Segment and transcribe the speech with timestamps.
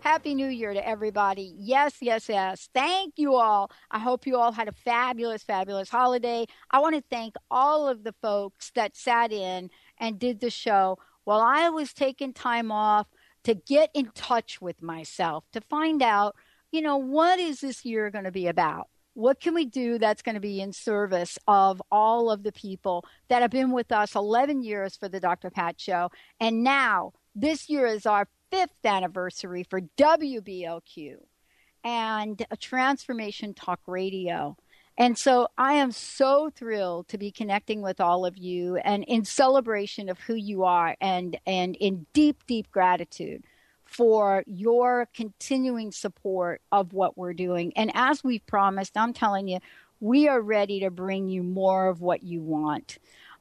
[0.00, 1.54] Happy New Year to everybody.
[1.56, 2.68] Yes, yes, yes.
[2.74, 3.70] Thank you all.
[3.90, 6.46] I hope you all had a fabulous, fabulous holiday.
[6.70, 10.98] I want to thank all of the folks that sat in and did the show
[11.24, 13.06] while I was taking time off
[13.44, 16.36] to get in touch with myself, to find out,
[16.70, 18.88] you know, what is this year going to be about?
[19.14, 23.04] What can we do that's going to be in service of all of the people
[23.28, 25.50] that have been with us 11 years for the Dr.
[25.50, 26.10] Pat Show?
[26.40, 31.16] And now, this year is our fifth anniversary for WBLQ
[31.82, 34.58] and a Transformation Talk Radio.
[34.98, 39.24] And so I am so thrilled to be connecting with all of you and in
[39.24, 43.42] celebration of who you are and, and in deep, deep gratitude
[43.86, 47.72] for your continuing support of what we're doing.
[47.74, 49.60] And as we've promised, I'm telling you,
[50.00, 52.98] we are ready to bring you more of what you want.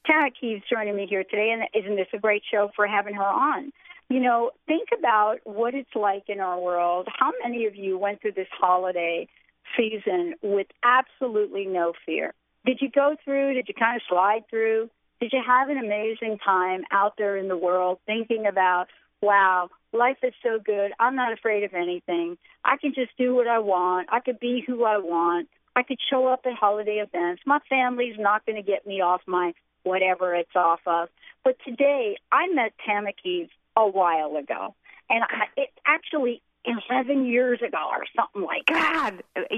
[0.08, 3.24] Tama Kieves joining me here today, and isn't this a great show for having her
[3.24, 3.74] on?
[4.12, 7.08] You know, think about what it's like in our world.
[7.18, 9.30] How many of you went through this holiday
[9.78, 12.34] season with absolutely no fear?
[12.66, 13.54] Did you go through?
[13.54, 14.90] Did you kind of slide through?
[15.22, 18.88] Did you have an amazing time out there in the world thinking about,
[19.22, 20.92] wow, life is so good.
[21.00, 22.38] I'm not afraid of anything.
[22.66, 24.10] I can just do what I want.
[24.12, 25.48] I could be who I want.
[25.74, 27.44] I could show up at holiday events.
[27.46, 29.54] My family's not going to get me off my
[29.84, 31.08] whatever it's off of.
[31.46, 34.76] But today, I met Tama Kieves a while ago,
[35.10, 39.14] and I, it's actually 11 years ago or something like that.
[39.34, 39.50] God,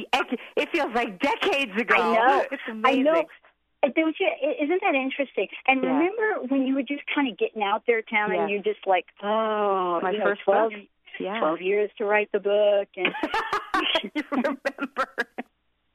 [0.56, 1.96] it feels like decades ago.
[1.96, 2.46] I know.
[2.52, 3.08] It's amazing.
[3.08, 3.26] I know.
[3.84, 4.30] Uh, don't you?
[4.62, 5.48] Isn't that interesting?
[5.68, 5.90] And yeah.
[5.90, 8.42] remember when you were just kind of getting out there, Tam, yeah.
[8.42, 10.80] and you're just like, oh, my you know, first 12, book.
[11.20, 11.40] Yeah.
[11.40, 13.14] 12 years to write the book, and
[14.16, 15.08] you remember.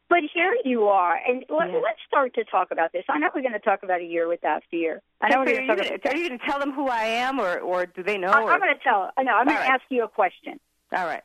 [0.09, 1.79] But here you are, and let, Yeah.
[1.79, 3.05] us start to talk about this.
[3.11, 5.03] I know we're going to talk about a year without fear.
[5.21, 6.15] I know are, we're you going to talk about.
[6.15, 8.29] are you going to tell them who I am, or or do they know?
[8.31, 8.41] I?
[8.41, 9.11] I'm going to tell.
[9.23, 10.59] No, I'm going All to ask you a question.
[10.97, 11.23] All right.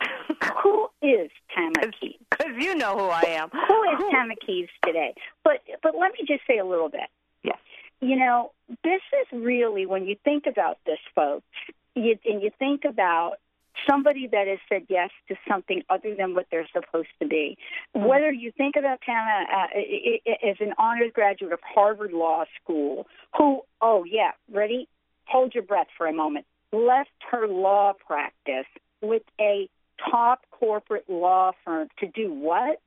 [0.64, 2.18] Who is Tama Kieves?
[2.30, 3.50] Because you know who I am.
[3.50, 5.14] Who is Tama Kieves today?
[5.44, 7.08] But but let me just say a little bit.
[7.44, 7.58] Yes.
[8.00, 8.50] You know,
[8.82, 11.46] this is really when you think about this, folks,
[11.94, 13.34] you, and you think about
[13.88, 17.56] somebody that has said yes to something other than what they're supposed to be.
[17.94, 23.06] Whether you think about Tama uh, as an honors graduate of Harvard Law School,
[23.36, 24.88] who, oh yeah, ready?
[25.26, 26.46] Hold your breath for a moment.
[26.72, 28.66] Left her law practice
[29.00, 29.68] with a
[30.10, 32.80] top corporate law firm to do what?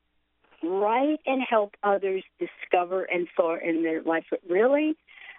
[0.64, 4.26] Write and help others discover and soar in their life.
[4.50, 4.96] Really?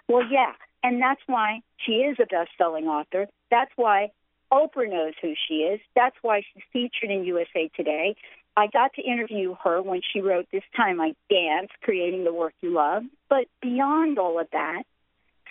[0.09, 0.53] Well, yeah.
[0.83, 3.27] And that's why she is a best selling author.
[3.51, 4.11] That's why
[4.53, 5.81] Oprah knows who she is.
[5.95, 8.17] That's why she's featured in USA Today.
[8.57, 12.55] I got to interview her when she wrote This Time I Dance, Creating the Work
[12.61, 13.03] You Love.
[13.29, 14.85] But beyond all of that,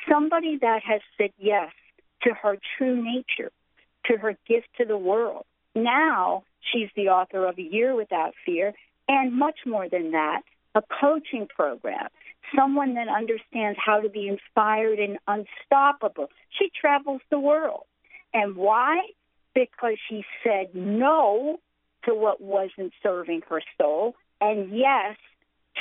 [0.09, 1.72] somebody that has said yes
[2.23, 3.51] to her true nature,
[4.05, 5.45] to her gift to the world.
[5.75, 8.73] Now she's the author of A Year Without Fear,
[9.07, 10.41] and much more than that,
[10.73, 12.08] a coaching program,
[12.55, 16.29] someone that understands how to be inspired and unstoppable.
[16.58, 17.84] She travels the world.
[18.35, 18.97] And why?
[19.55, 21.58] Because she said no
[22.03, 25.16] to what wasn't serving her soul, and yes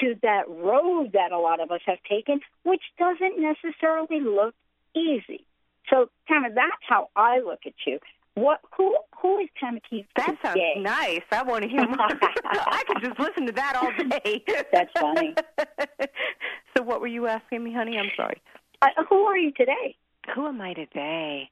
[0.01, 4.55] to that road that a lot of us have taken, which doesn't necessarily look
[4.95, 5.45] easy.
[5.91, 7.99] So, Tama, that's how I look at you.
[8.35, 8.61] What?
[8.77, 8.97] Who?
[9.21, 11.23] Who is Tama Kieves That sounds nice.
[11.31, 11.99] I want to hear more.
[12.45, 14.43] I could just listen to that all day.
[14.73, 15.35] That's funny.
[16.77, 17.97] so, what were you asking me, honey?
[17.99, 18.41] I'm sorry.
[18.83, 19.97] Uh, who are you today?
[20.35, 21.49] Who am I today?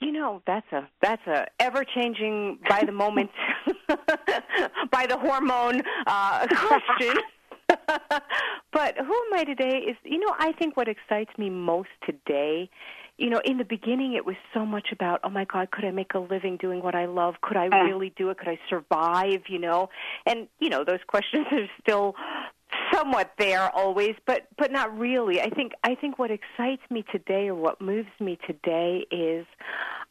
[0.00, 3.30] You know, that's a that's a ever changing by the moment,
[4.90, 6.46] by the hormone uh,
[6.96, 7.22] question.
[8.72, 12.68] but who am I today is, you know, I think what excites me most today
[13.20, 15.90] you know, in the beginning, it was so much about, oh my God, could I
[15.90, 17.34] make a living doing what I love?
[17.42, 18.38] Could I really do it?
[18.38, 19.42] Could I survive?
[19.46, 19.90] You know,
[20.24, 22.14] and you know, those questions are still
[22.92, 25.40] somewhat there always, but but not really.
[25.40, 29.46] I think I think what excites me today, or what moves me today, is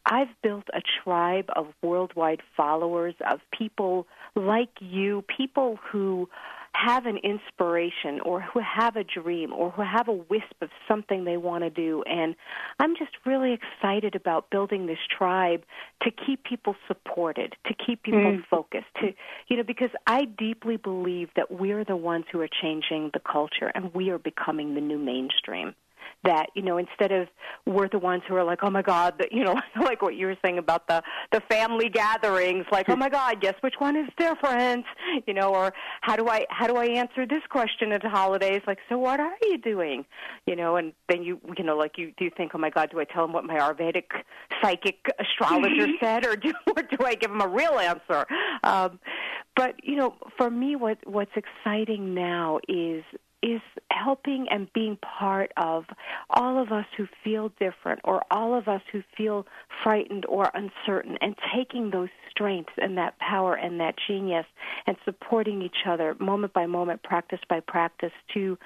[0.05, 6.29] I've built a tribe of worldwide followers of people like you, people who
[6.73, 11.25] have an inspiration or who have a dream or who have a wisp of something
[11.25, 12.35] they want to do and
[12.79, 15.63] I'm just really excited about building this tribe
[16.03, 18.45] to keep people supported, to keep people Mm.
[18.47, 19.13] focused, to
[19.47, 23.71] you know because I deeply believe that we're the ones who are changing the culture
[23.73, 25.75] and we are becoming the new mainstream
[26.23, 27.27] that you know instead of
[27.65, 30.25] we're the ones who are like oh my god the, you know like what you
[30.25, 31.01] were saying about the
[31.31, 34.85] the family gatherings like oh my god guess which one is different?
[35.27, 38.61] You know or how do i how do i answer this question at the holidays?
[38.65, 40.05] Like so what are you doing?
[40.45, 42.89] You know and then you you know like you do you think oh my god
[42.91, 44.05] do i tell them what my ayurvedic
[44.61, 48.25] psychic astrologer said or do or do i give them a real answer?
[48.63, 48.99] Um
[49.55, 53.03] but you know for me what what's exciting now is
[53.41, 55.85] is helping and being part of
[56.29, 59.45] all of us who feel different or all of us who feel
[59.83, 64.45] frightened or uncertain and taking those strengths and that power and that genius
[64.87, 68.57] and supporting each other moment by moment, practice by practice to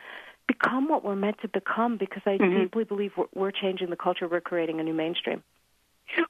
[0.48, 2.62] become what we're meant to become because I Mhm.
[2.64, 5.44] deeply believe we're, we're changing the culture, we're creating a new mainstream.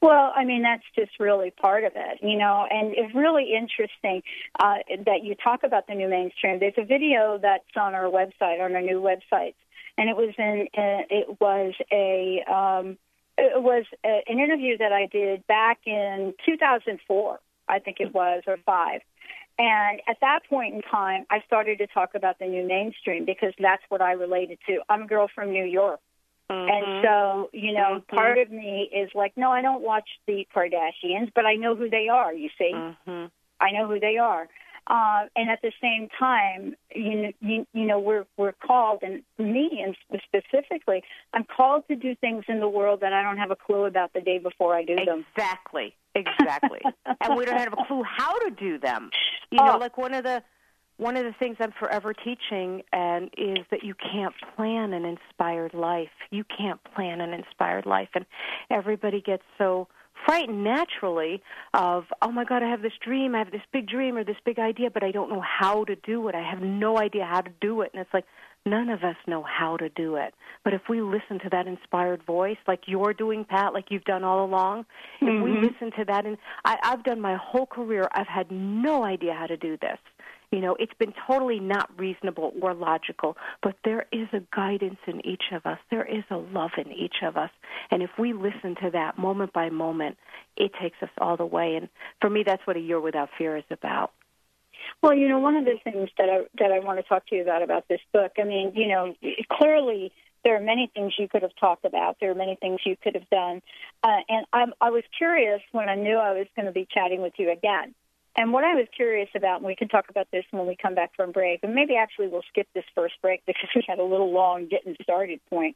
[0.01, 4.21] Well, I mean, that's just really part of it, you know, and it's really interesting
[4.59, 6.59] uh, that you talk about the new mainstream.
[6.59, 9.55] There's a video that's on our website, on our new website,
[9.97, 12.97] and it was in, uh, it was a, um,
[13.37, 18.43] it was a, an interview that I did back in 2004, I think it was,
[18.47, 19.01] or five.
[19.59, 23.53] And at that point in time, I started to talk about the new mainstream because
[23.59, 24.79] that's what I related to.
[24.89, 25.99] I'm a girl from New York.
[26.69, 28.07] And so, you know, Mhm.
[28.07, 31.89] part of me is like, no, I don't watch the Kardashians, but I know who
[31.89, 32.33] they are.
[32.33, 32.71] You see,
[33.05, 33.25] hmm
[33.59, 34.47] I know who they are.
[34.87, 39.23] Uh, and at the same time, you know, you, you know, we're we're called, and
[39.37, 39.95] me and
[40.27, 41.01] specifically,
[41.33, 44.11] I'm called to do things in the world that I don't have a clue about
[44.11, 45.25] the day before I do them.
[45.37, 46.81] Exactly, exactly.
[47.21, 49.09] and we don't have a clue how to do them.
[49.51, 49.77] You know, Oh.
[49.77, 50.43] like one of the
[50.97, 55.73] one of the things I'm forever teaching and is that you can't plan an inspired
[55.73, 56.09] life.
[56.29, 58.25] You can't plan an inspired life and
[58.69, 59.87] everybody gets so
[60.25, 61.41] frightened naturally
[61.73, 64.37] of, oh my God, I have this dream, I have this big dream or this
[64.45, 66.35] big idea, but I don't know how to do it.
[66.35, 67.89] I have no idea how to do it.
[67.93, 68.25] And it's like,
[68.65, 70.33] none of us know how to do it.
[70.63, 74.23] But if we listen to that inspired voice, like you're doing, Pat, like you've done
[74.23, 74.85] all along,
[75.19, 75.63] if we Mhm.
[75.63, 79.47] listen to that, and I, I've done my whole career, I've had no idea how
[79.47, 79.97] to do this.
[80.53, 85.25] You know, it's been totally not reasonable or logical, but there is a guidance in
[85.25, 85.79] each of us.
[85.89, 87.49] There is a love in each of us.
[87.89, 90.15] And if we listen to that moment by moment,
[90.55, 91.75] it takes us all the way.
[91.75, 91.89] And
[92.21, 94.11] for me, that's what a year without fear is about.
[95.01, 97.35] Well, you know, one of the things that I that I want to talk to
[97.35, 98.33] you about about this book.
[98.39, 99.15] I mean, you know,
[99.51, 100.11] clearly
[100.43, 102.17] there are many things you could have talked about.
[102.19, 103.63] There are many things you could have done,
[104.03, 107.23] uh, and I'm, I was curious when I knew I was going to be chatting
[107.23, 107.95] with you again.
[108.35, 110.95] And what I was curious about, and we can talk about this when we come
[110.95, 114.03] back from break, and maybe actually we'll skip this first break because we had a
[114.03, 115.75] little long getting started point.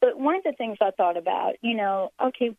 [0.00, 2.56] But one of the things I thought about, you know, okay,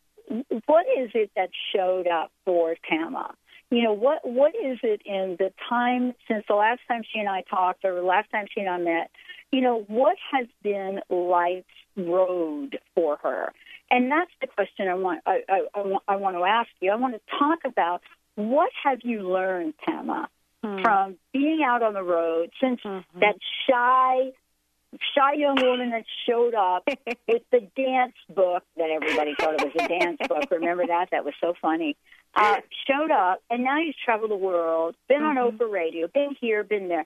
[0.66, 3.34] what is it that showed up for Tama?
[3.70, 7.28] You know, what what is it in the time since the last time she and
[7.28, 9.10] I talked or the last time she and I met?
[9.52, 11.66] You know, what has been life's
[11.96, 13.52] road for her?
[13.90, 16.90] And that's the question I want I, I, I, want, I want to ask you.
[16.90, 18.02] I want to talk about
[18.36, 20.28] what have you learned, Tama,
[20.62, 20.82] Hmm.
[20.82, 23.04] from being out on the road since Mhm.
[23.14, 24.32] that shy
[25.14, 26.82] shy young woman that showed up
[27.28, 30.50] with the dance book that everybody thought it was a dance book.
[30.50, 31.10] Remember that?
[31.12, 31.96] That was so funny.
[32.34, 35.56] Uh, showed up, and now you've traveled the world, been on Mhm.
[35.58, 37.04] Oprah Radio, been here, been there.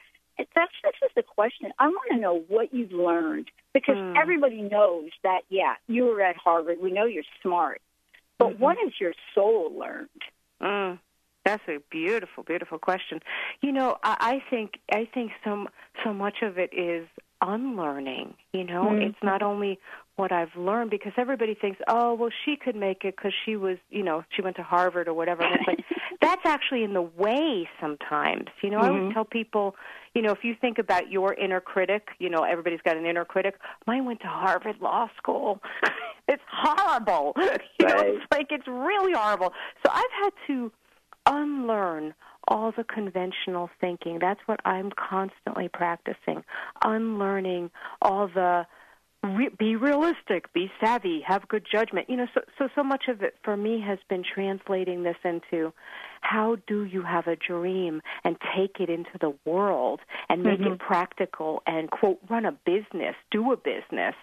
[0.55, 1.73] That's this is the question.
[1.79, 4.17] I want to know what you've learned because Hmm.
[4.17, 5.43] everybody knows that.
[5.51, 6.81] Yeah, you were at Harvard.
[6.81, 7.83] We know you're smart,
[8.39, 8.59] but Mhm.
[8.61, 10.09] what has your soul learned?
[10.61, 10.99] Mm,
[11.45, 13.21] that's a beautiful, beautiful question.
[13.61, 15.67] You know, I, I think I think so
[16.03, 17.07] so much of it is
[17.43, 18.35] unlearning.
[18.53, 19.03] You know, Mhm.
[19.11, 19.79] it's not only
[20.17, 23.79] what I've learned because everybody thinks, oh, well, she could make it because she was,
[23.91, 25.43] you know, she went to Harvard or whatever.
[25.67, 25.85] Like
[26.21, 28.47] that's actually in the way sometimes.
[28.63, 28.89] You know, I Mhm.
[28.89, 29.77] always tell people,
[30.15, 33.25] you know, if you think about your inner critic, you know, everybody's got an inner
[33.25, 33.59] critic.
[33.87, 35.61] Mine went to Harvard Law School.
[36.29, 37.37] it's horrible.
[37.81, 39.53] You know, it's like it's really horrible.
[39.85, 40.73] So I've had to
[41.27, 42.15] unlearn
[42.49, 44.19] all the conventional thinking.
[44.21, 46.45] That's what I'm constantly practicing.
[46.85, 47.71] Unlearning
[48.03, 48.67] all the
[49.23, 52.11] re- be realistic, be savvy, have good judgment.
[52.11, 55.73] You know, so so so much of it for me has been translating this into
[56.25, 60.73] how do you have a dream and take it into the world and make Mhm.
[60.73, 64.17] it practical and quote run a business, do a business,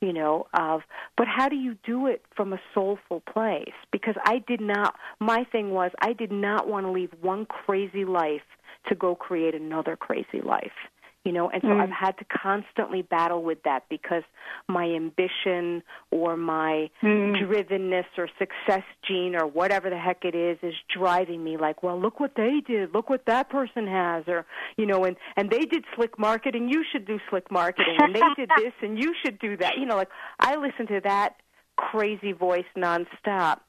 [0.00, 0.84] you know, of
[1.16, 3.74] but how do you do it from a soulful place?
[3.90, 8.04] Because I did not my thing was I did not want to leave one crazy
[8.04, 8.46] life
[8.86, 10.88] to go create another crazy life
[11.28, 11.82] you know and so Mm.
[11.82, 14.22] i've had to constantly battle with that because
[14.66, 17.36] my ambition or my Mm.
[17.38, 22.00] drivenness or success gene or whatever the heck it is is driving me like well
[22.00, 22.94] look what they did.
[22.94, 24.46] Look what that person has or
[24.78, 26.68] you know and and they did slick marketing.
[26.70, 27.96] You should do slick marketing.
[28.00, 29.76] And they did this and you should do that.
[29.78, 30.08] You know like
[30.40, 31.34] i listen to that
[31.76, 33.60] crazy voice nonstop.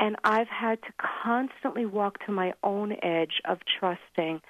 [0.00, 0.92] And I've had to
[1.24, 4.40] constantly walk to my own edge of trusting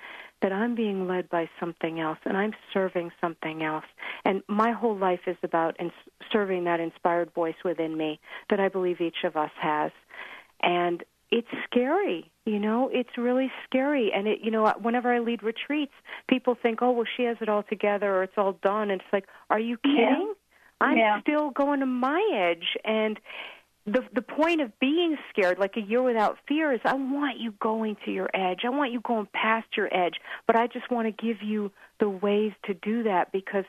[0.42, 3.84] that I'm being led by something else and I'm serving something else.
[4.24, 5.92] And my whole life is about ins-
[6.32, 8.20] serving that inspired voice within me
[8.50, 9.92] that I believe each of us has.
[10.62, 14.12] And it's scary, you know, it's really scary.
[14.14, 15.92] And it, you know, whenever I lead retreats,
[16.28, 18.90] people think, oh, well, she has it all together or it's all done.
[18.90, 20.08] And it's like, are you Yeah.
[20.10, 20.34] kidding?
[20.80, 21.20] I'm Yeah.
[21.20, 22.76] still going to my edge.
[22.84, 23.18] And
[23.86, 27.52] the the point of being scared, like a year without fear, is I want you
[27.60, 28.60] going to your edge.
[28.64, 30.14] I want you going past your edge,
[30.46, 33.64] but I just want to give you the ways to do that because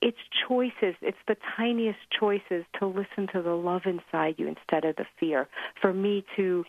[0.00, 0.94] it's choices.
[1.02, 5.48] It's the tiniest choices to listen to the love inside you instead of the fear.
[5.80, 6.64] For me to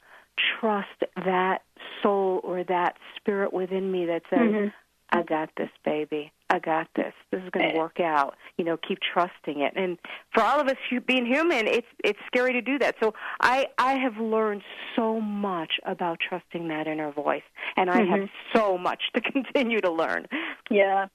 [0.59, 1.61] trust that
[2.01, 4.73] soul or that spirit within me that says, Mhm.
[5.11, 6.31] I got this, baby.
[6.49, 7.13] I got this.
[7.31, 8.35] This is going to work out.
[8.57, 9.73] You know, keep trusting it.
[9.75, 9.97] And
[10.33, 12.95] for all of us being human, it's it's scary to do that.
[13.01, 14.63] So I I have learned
[14.95, 17.43] so much about trusting that inner voice,
[17.77, 20.27] and I have so much to continue to learn.
[20.69, 21.07] Yeah.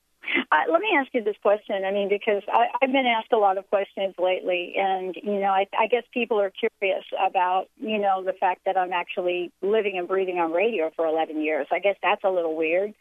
[0.51, 1.85] Uh, let me ask you this question.
[1.85, 5.49] I mean, because I, I've been asked a lot of questions lately, and you know,
[5.49, 9.99] I, I guess people are curious about you know the fact that I'm actually living
[9.99, 11.67] and breathing on radio for 11 years.
[11.71, 12.95] I guess that's a little weird.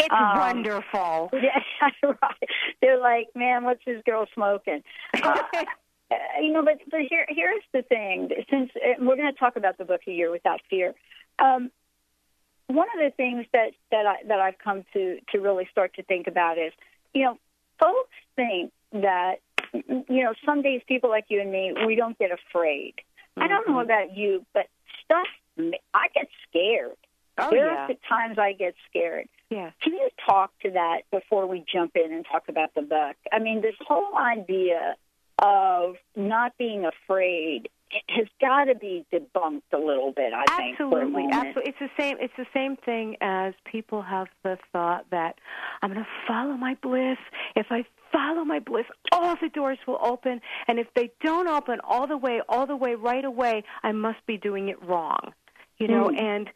[0.00, 1.30] It's Um, wonderful.
[1.42, 1.60] Yeah,
[2.02, 2.48] right.
[2.80, 4.82] They're like, man, what's this girl smoking?
[5.22, 5.42] Uh,
[6.10, 8.30] uh, you know, but but here here's the thing.
[8.48, 10.94] Since uh, we're going to talk about the book A Year Without Fear,
[11.38, 11.70] um,
[12.68, 16.02] one of the things that that I that I've come to to really start to
[16.02, 16.72] think about is,
[17.12, 17.38] you know,
[17.78, 19.40] folks think that
[19.74, 22.94] you know some days people like you and me we don't get afraid.
[23.36, 24.66] I don't know about you, but
[25.04, 25.26] stuff
[25.92, 26.96] I get scared.
[27.36, 29.28] Oh there yeah, are times I get scared.
[29.50, 29.70] Yeah.
[29.82, 33.16] Can you talk to that before we jump in and talk about the book?
[33.32, 34.96] I mean, this whole idea
[35.40, 37.68] of not being afraid
[38.08, 40.32] has got to be debunked a little bit.
[40.34, 41.34] I think Absolutely, moment.
[41.34, 41.70] absolutely.
[41.70, 42.16] It's the same.
[42.20, 45.36] It's the same thing as people have the thought that
[45.80, 47.16] I'm going to follow my bliss.
[47.56, 51.78] If I follow my bliss, all the doors will open, and if they don't open
[51.82, 55.32] all the way, all the way, right away, I must be doing it wrong.
[55.78, 56.20] You know, Mm.
[56.20, 56.50] and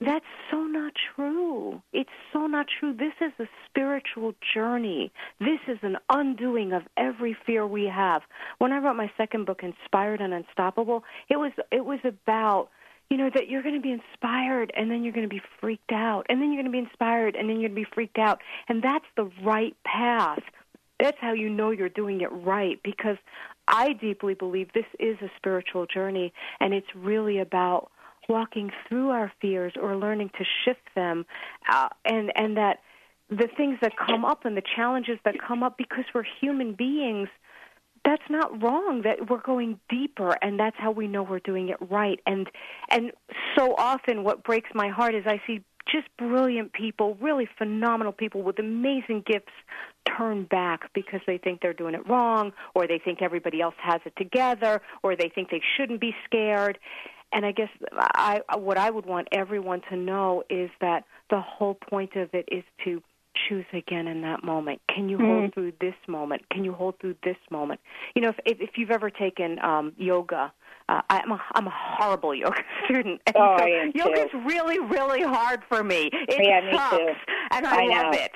[0.00, 1.82] that's so not true.
[1.92, 2.92] It's so not true.
[2.92, 5.10] This is a spiritual journey.
[5.40, 8.22] This is an undoing of every fear we have.
[8.58, 12.68] When I wrote my second book, Inspired and Unstoppable, it was it was about
[13.10, 15.92] you know that you're going to be inspired and then you're going to be freaked
[15.92, 18.18] out and then you're going to be inspired and then you're going to be freaked
[18.18, 20.42] out and that's the right path
[21.00, 23.16] that's how you know you're doing it right because
[23.66, 27.90] i deeply believe this is a spiritual journey and it's really about
[28.28, 31.24] walking through our fears or learning to shift them
[31.70, 32.80] uh, and and that
[33.30, 37.28] the things that come up and the challenges that come up because we're human beings
[38.04, 41.76] that's not wrong that we're going deeper and that's how we know we're doing it
[41.90, 42.20] right.
[42.26, 42.48] And
[42.90, 43.12] and
[43.56, 48.42] so often what breaks my heart is i see just brilliant people really phenomenal people
[48.42, 49.52] with amazing gifts
[50.16, 54.00] turn back because they think they're doing it wrong or they think everybody else has
[54.04, 56.78] it together or they think they shouldn't be scared
[57.32, 57.68] and i guess
[58.14, 62.48] i what i would want everyone to know is that the whole point of it
[62.50, 63.02] is to
[63.48, 64.80] choose again in that moment.
[64.92, 66.42] Can you hold through this moment?
[66.50, 67.78] Can you hold through this moment?
[68.16, 70.52] You know, if if, if you've ever taken um, yoga,
[70.88, 73.20] uh, I'm a I'm a horrible yoga student.
[73.26, 73.98] And Oh, so I am too.
[74.00, 76.10] yoga's really really hard for me.
[76.12, 77.12] It Yeah, me sucks, too.
[77.52, 78.18] and I, I love know.
[78.18, 78.32] it.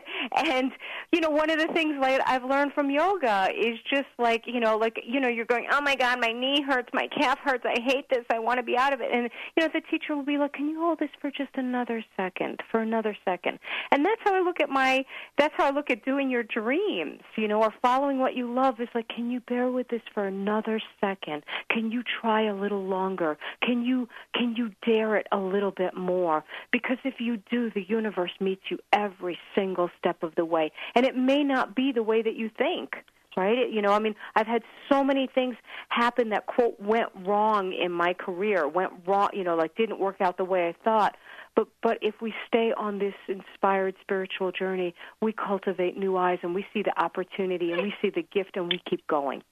[0.36, 0.72] And
[1.12, 4.60] you know, one of the things like I've learned from yoga is just like you
[4.60, 7.64] know, like you know, you're going, oh my god, my knee hurts, my calf hurts,
[7.64, 9.08] I hate this, I want to be out of it.
[9.12, 12.04] And you know, the teacher will be like, can you hold this for just another
[12.16, 13.58] second, for another second?
[13.90, 15.04] And that's how I look at my,
[15.36, 18.80] that's how I look at doing your dreams, you know, or following what you love.
[18.80, 21.42] Is like, can you bear with this for another second?
[21.70, 23.38] Can you try a little longer?
[23.62, 26.44] Can you can you dare it a little bit more?
[26.72, 31.06] Because if you do, the universe meets you every single step of the way, and
[31.06, 32.96] it may not be the way that you think
[33.36, 33.70] right?
[33.70, 35.54] You know, I mean, I've had so many things
[35.90, 40.20] happen that quote went wrong in my career, went wrong, you know, like didn't work
[40.20, 41.16] out the way I thought.
[41.54, 46.54] But but if we stay on this inspired spiritual journey, we cultivate new eyes and
[46.54, 49.42] we see the opportunity and we see the gift and we keep going.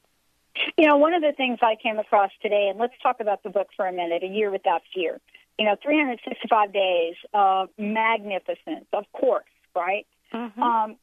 [0.77, 3.51] You know, one of the things I came across today, and let's talk about the
[3.51, 5.21] book for a minute, A Year Without Fear.
[5.59, 9.45] You know, 365 days of magnificence, of course,
[9.75, 10.07] right?
[10.33, 10.63] Mm-hmm.
[10.63, 10.97] Um,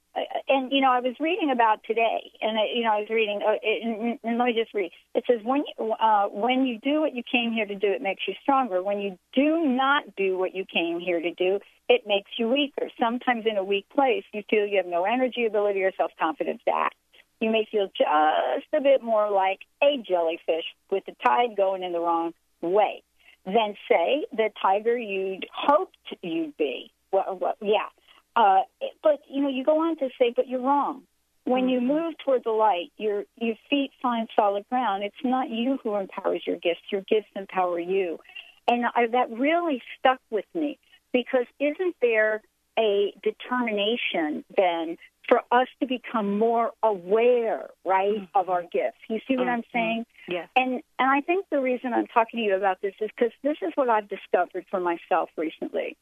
[0.47, 3.55] and you know, I was reading about today, and you know, I was reading, uh,
[3.63, 4.91] and, and let me just read.
[5.15, 8.01] It says, "When you uh, when you do what you came here to do, it
[8.01, 8.83] makes you stronger.
[8.83, 12.89] When you do not do what you came here to do, it makes you weaker.
[12.99, 16.61] Sometimes in a weak place, you feel you have no energy, ability, or self confidence
[16.65, 16.95] to act.
[17.39, 21.91] You may feel just a bit more like a jellyfish with the tide going in
[21.91, 23.01] the wrong way
[23.45, 26.91] than say the tiger you'd hoped you'd be.
[27.11, 27.89] Well, well yeah."
[28.35, 28.61] Uh,
[29.01, 31.03] but you know, you go on to say, but you're wrong.
[31.45, 31.87] When you mm-hmm.
[31.87, 35.03] move toward the light, your your feet find solid ground.
[35.03, 38.19] It's not you who empowers your gifts; your gifts empower you,
[38.67, 40.79] and I, that really stuck with me
[41.11, 42.41] because isn't there
[42.79, 44.97] a determination then
[45.27, 48.37] for us to become more aware, right, mm-hmm.
[48.37, 48.99] of our gifts?
[49.09, 49.49] You see what mm-hmm.
[49.49, 50.05] I'm saying?
[50.29, 50.47] Yes.
[50.55, 53.57] And and I think the reason I'm talking to you about this is because this
[53.61, 55.97] is what I've discovered for myself recently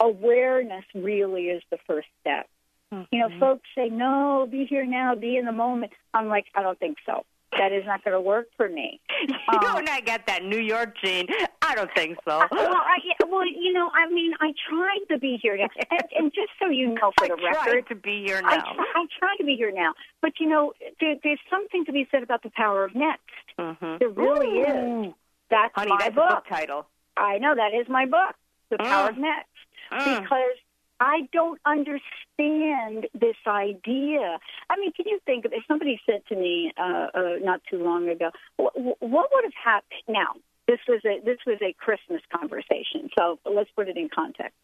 [0.00, 2.48] awareness really is the first step.
[2.92, 3.04] Mm-hmm.
[3.10, 3.40] You know, mm-hmm.
[3.40, 5.92] folks say, no, be here now, be in the moment.
[6.14, 7.24] I'm like, I don't think so.
[7.52, 9.00] That is not going to work for me.
[9.28, 11.26] you um, don't I get that New York gene.
[11.62, 12.42] I don't think so.
[12.50, 16.32] well, I, well, you know, I mean, I tried to be here now, and, and
[16.34, 18.48] just so you know, for the record, to be here now.
[18.48, 21.92] I try, I try to be here now, but you know, there, there's something to
[21.92, 23.22] be said about the power of next.
[23.58, 23.96] Mm-hmm.
[24.00, 25.04] There really Ooh.
[25.04, 25.14] is.
[25.48, 26.28] That's Honey, my that's book.
[26.28, 26.86] book title.
[27.16, 28.34] I know that is my book,
[28.70, 29.10] The Power mm.
[29.12, 29.48] of Next
[29.92, 30.22] mm.
[30.22, 30.56] because
[30.98, 34.38] I don't understand this idea.
[34.70, 37.82] I mean, can you think of if somebody said to me uh, uh, not too
[37.82, 40.02] long ago, what, what would have happened?
[40.08, 40.28] Now,
[40.66, 44.56] this was a this was a Christmas conversation, so let's put it in context.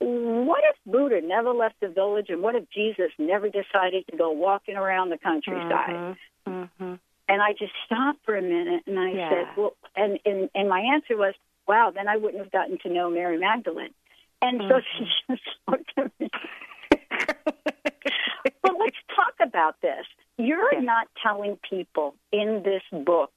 [0.00, 4.30] What if Buddha never left the village, and what if Jesus never decided to go
[4.30, 6.16] walking around the countryside?
[6.46, 6.50] Mm-hmm.
[6.50, 6.94] Mm-hmm.
[7.30, 9.30] And I just stopped for a minute, and I yeah.
[9.30, 11.34] said, "Well," and, and and my answer was,
[11.66, 13.94] "Wow, then I wouldn't have gotten to know Mary Magdalene."
[14.40, 14.70] And mm-hmm.
[14.70, 16.30] so she just looked at me.
[18.62, 20.06] but let's talk about this.
[20.36, 20.80] You're yeah.
[20.80, 23.30] not telling people in this book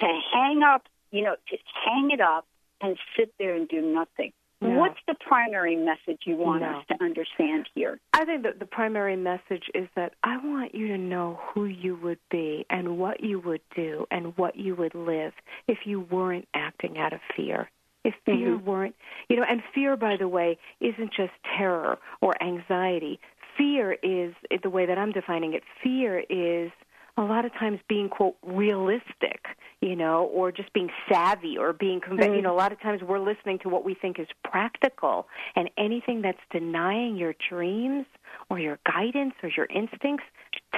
[0.00, 2.46] to hang up, you know, to hang it up
[2.80, 4.32] and sit there and do nothing.
[4.60, 4.78] No.
[4.78, 6.68] What's the primary message you want no.
[6.68, 7.98] us to understand here?
[8.12, 11.96] I think that the primary message is that I want you to know who you
[11.96, 15.32] would be and what you would do and what you would live
[15.66, 17.68] if you weren't acting out of fear
[18.04, 18.66] if fear mm-hmm.
[18.66, 18.94] weren't,
[19.28, 23.20] you know, and fear, by the way, isn't just terror or anxiety.
[23.56, 26.70] Fear is, the way that I'm defining it, fear is
[27.16, 29.44] a lot of times being quote realistic
[29.82, 32.34] you know or just being savvy or being mm-hmm.
[32.34, 35.68] you know a lot of times we're listening to what we think is practical and
[35.76, 38.06] anything that's denying your dreams
[38.48, 40.24] or your guidance or your instincts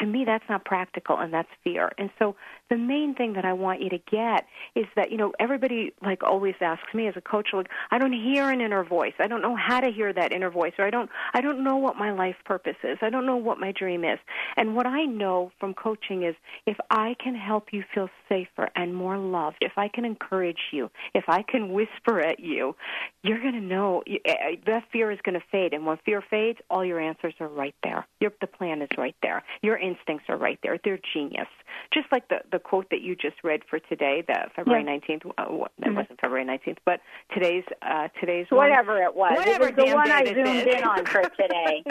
[0.01, 1.93] to me that's not practical and that's fear.
[1.99, 2.37] And so
[2.71, 6.23] the main thing that i want you to get is that you know everybody like
[6.23, 9.13] always asks me as a coach like i don't hear an inner voice.
[9.19, 11.77] I don't know how to hear that inner voice or i don't i don't know
[11.77, 12.99] what my life purpose is.
[13.03, 14.19] I don't know what my dream is.
[14.57, 16.35] And what i know from coaching is
[16.67, 20.91] if i can help you feel safer and more loved if i can encourage you
[21.15, 22.75] if i can whisper at you
[23.23, 25.73] you're going to know eh, eh, that fear is going to fade.
[25.73, 28.07] And when fear fades all your answers are right there.
[28.21, 29.43] Your the plan is right there.
[29.63, 30.79] Your instincts are right there.
[30.83, 31.49] They're genius.
[31.93, 35.23] Just like the the quote that you just read for today, the February nineteenth.
[35.25, 35.33] Yeah.
[35.39, 35.97] Uh, that mm-hmm.
[35.97, 37.01] wasn't February nineteenth, but
[37.33, 39.39] today's uh, today's whatever one, it was.
[39.39, 41.85] Whatever it was the one I zoomed in on for today.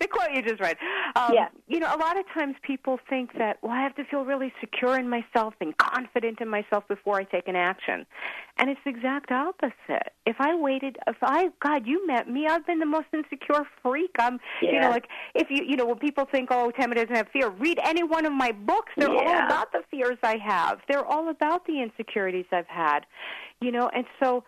[0.00, 0.76] the quote you just read.
[1.16, 1.48] Um, yeah.
[1.68, 4.52] You know, a lot of times people think that well, I have to feel really
[4.60, 8.06] secure in myself and confident in myself before I take an action,
[8.58, 10.12] and it's the exact opposite.
[10.26, 14.10] If I waited, if I God, you met me, I've been the most insecure freak.
[14.18, 14.70] I'm, yeah.
[14.70, 17.50] you know, like if you, you know, when people think, oh, Tama doesn't have fear,
[17.50, 18.92] read any one of my books.
[18.96, 19.20] They're yeah.
[19.20, 20.80] all about the fears I have.
[20.88, 23.00] They're all about the insecurities I've had,
[23.60, 24.44] you know, and so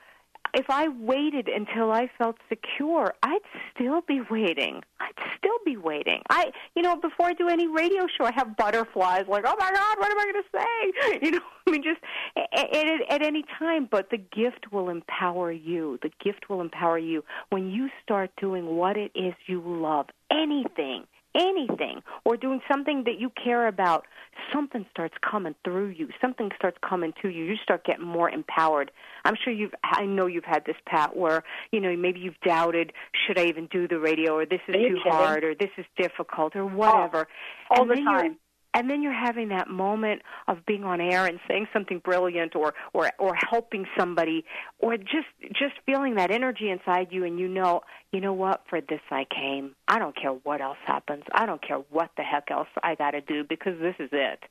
[0.55, 3.41] if I waited until I felt secure, I'd
[3.75, 4.83] still be waiting.
[5.01, 6.23] I'd still be waiting.
[6.29, 9.25] I, you know, before I do any radio show, I have butterflies.
[9.29, 11.19] Like, oh my God, what am I going to say?
[11.23, 12.01] You know, I mean, just
[12.37, 13.89] at, at, at any time.
[13.91, 15.99] But the gift will empower you.
[16.03, 20.07] The gift will empower you when you start doing what it is you love.
[20.31, 24.07] Anything anything or doing something that you care about,
[24.53, 26.09] something starts coming through you.
[26.21, 27.45] Something starts coming to you.
[27.45, 28.91] You start getting more empowered.
[29.25, 32.93] I'm sure you've, I know you've had this, Pat, where, you know, maybe you've doubted,
[33.27, 35.03] should I even do the radio or this is too kidding?
[35.05, 37.29] hard or this is difficult or whatever.
[37.71, 38.39] Oh, all and the time
[38.75, 42.75] and then you're having that moment of being on air and saying something brilliant or
[42.93, 44.45] or or helping somebody
[44.79, 47.83] or just just feeling that energy inside you and you know
[48.13, 48.63] you know what?
[48.69, 49.75] For this I came.
[49.89, 51.25] I don't care what else happens.
[51.33, 54.45] I don't care what the heck else I got to do because this is it.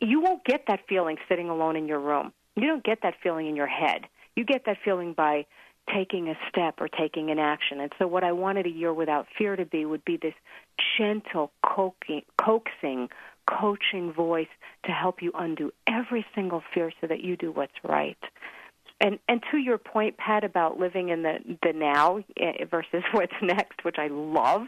[0.00, 2.32] You won't get that feeling sitting alone in your room.
[2.56, 4.06] You don't get that feeling in your head.
[4.36, 5.46] You get that feeling by
[5.94, 7.80] taking a step or taking an action.
[7.80, 10.34] And so, what I wanted a year without fear to be would be this
[10.98, 13.08] gentle, coaxing
[13.46, 14.48] coaching voice
[14.84, 18.18] to help you undo every single fear so that you do what's right.
[19.00, 23.32] And and to your point, Pat, about living in the the now eh, versus what's
[23.42, 24.62] next, which I love.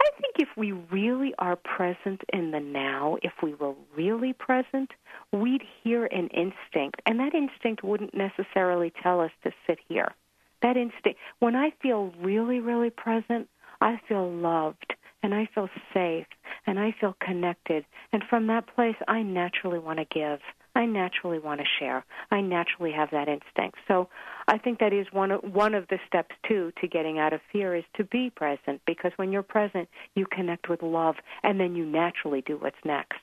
[0.00, 4.92] I think if we really are present in the now, if we were really present,
[5.32, 10.14] we'd hear an instinct, and that instinct wouldn't necessarily tell us to sit here.
[10.62, 13.48] That instinct, when I feel really, really present,
[13.80, 16.26] I feel loved and I feel safe
[16.66, 17.84] and I feel connected.
[18.12, 20.40] And from that place, I naturally want to give.
[20.74, 22.04] I naturally want to share.
[22.30, 23.78] I naturally have that instinct.
[23.88, 24.08] So
[24.46, 27.40] I think that is one of, one of the steps too to getting out of
[27.52, 31.74] fear is to be present because when you're present, you connect with love and then
[31.74, 33.18] you naturally do what's next.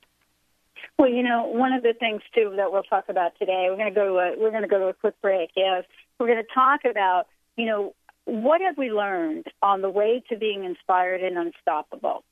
[1.00, 3.94] Well, you know, one of the things too that we'll talk about today, we're going
[3.94, 5.52] to go to a, we're going to go to a quick break.
[5.56, 5.84] Yes,
[6.20, 7.94] we're going to talk about you know
[8.26, 12.24] what have we learned on the way to being inspired and unstoppable?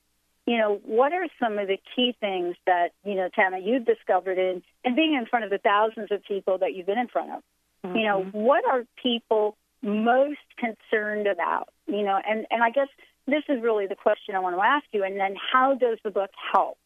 [0.46, 4.36] You know, what are some of the key things that, you know, Tama, you've discovered
[4.36, 7.30] in, in being in front of the thousands of people that you've been in front
[7.30, 7.42] of?
[7.86, 7.96] Mm-hmm.
[7.96, 8.38] You know, mm-hmm.
[8.38, 11.68] what are people most concerned about?
[11.86, 12.88] You know, and, and I guess
[13.26, 15.02] this is really the question I want to ask you.
[15.04, 16.76] And then how does the book help?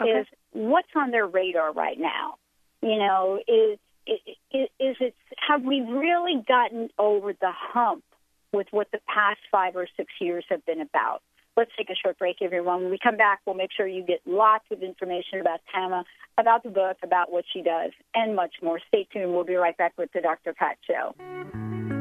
[0.00, 0.10] Okay.
[0.10, 2.34] Is what's on their radar right now?
[2.82, 5.14] You know, is, is, is it,
[5.48, 8.04] have we really gotten over the hump
[8.52, 11.22] with what the past five or six years have been about.
[11.56, 12.82] Let's take a short break, everyone.
[12.82, 16.04] When we come back, we'll make sure you get lots of information about Tama,
[16.38, 18.78] about the book, about what she does, and much more.
[18.86, 19.34] Stay tuned.
[19.34, 20.54] We'll be right back with the Dr.
[20.54, 21.97] Pat Show.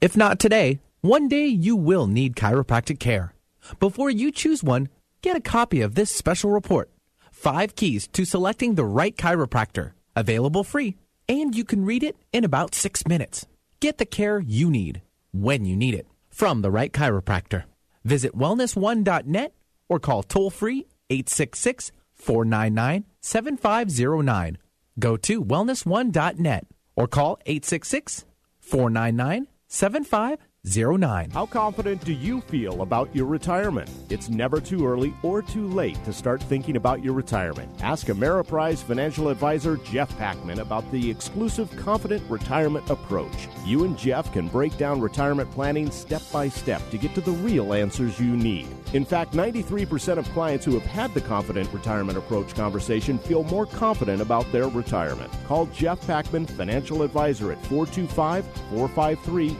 [0.00, 3.34] If not today, one day you will need chiropractic care.
[3.80, 4.88] Before you choose one,
[5.22, 6.88] get a copy of this special report
[7.32, 9.92] Five Keys to Selecting the Right Chiropractor.
[10.14, 10.96] Available free,
[11.28, 13.46] and you can read it in about six minutes.
[13.80, 17.64] Get the care you need when you need it from the right chiropractor.
[18.04, 19.52] Visit wellness1.net
[19.88, 24.58] or call toll free 866 499 7509.
[24.98, 28.24] Go to wellness1.net or call 866
[28.60, 31.30] 499 Seven five 7509.
[31.30, 33.88] How confident do you feel about your retirement?
[34.10, 37.70] It's never too early or too late to start thinking about your retirement.
[37.82, 43.48] Ask Ameriprise financial advisor Jeff Packman about the exclusive Confident Retirement Approach.
[43.64, 47.32] You and Jeff can break down retirement planning step by step to get to the
[47.32, 48.68] real answers you need.
[48.92, 53.66] In fact, 93% of clients who have had the Confident Retirement Approach conversation feel more
[53.66, 55.30] confident about their retirement.
[55.46, 59.56] Call Jeff Packman, financial advisor at 425 453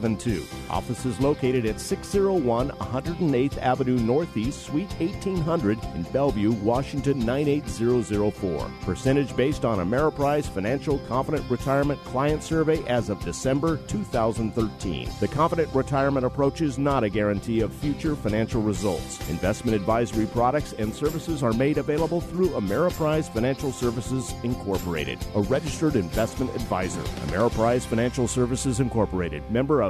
[0.00, 0.46] 0272.
[0.70, 8.70] Office is located at 601 108th Avenue Northeast, Suite 1800 in Bellevue, Washington 98004.
[8.82, 15.10] Percentage based on Ameriprise Financial Confident Retirement Client Survey as of December 2013.
[15.20, 19.18] The Confident Retirement Approach is not a guarantee of future financial results.
[19.28, 25.96] Investment advisory products and services are made available through Ameriprise Financial Services Incorporated, a registered
[25.96, 27.02] investment advisor.
[27.26, 29.89] Ameriprise Financial Services Incorporated, member of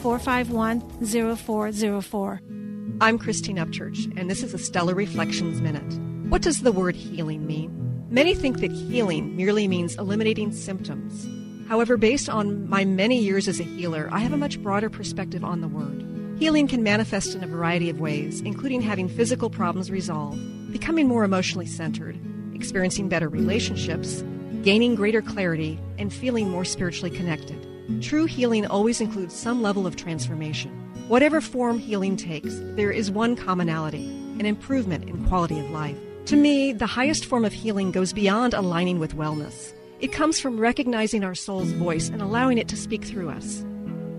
[0.00, 0.80] 451
[1.36, 2.40] 0404.
[3.02, 5.92] I'm Christine Upchurch, and this is a Stellar Reflections Minute.
[6.30, 8.06] What does the word healing mean?
[8.08, 11.28] Many think that healing merely means eliminating symptoms.
[11.68, 15.44] However, based on my many years as a healer, I have a much broader perspective
[15.44, 16.38] on the word.
[16.38, 21.24] Healing can manifest in a variety of ways, including having physical problems resolved, becoming more
[21.24, 22.18] emotionally centered,
[22.54, 24.24] experiencing better relationships,
[24.62, 27.69] gaining greater clarity, and feeling more spiritually connected.
[28.00, 30.70] True healing always includes some level of transformation.
[31.08, 35.96] Whatever form healing takes, there is one commonality an improvement in quality of life.
[36.26, 39.74] To me, the highest form of healing goes beyond aligning with wellness.
[40.00, 43.60] It comes from recognizing our soul's voice and allowing it to speak through us.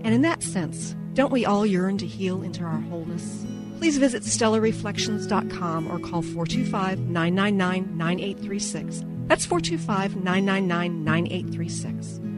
[0.04, 3.44] And in that sense, don't we all yearn to heal into our wholeness?
[3.78, 9.02] Please visit stellarreflections.com or call 425 999 9836.
[9.26, 12.31] That's 425 999 9836.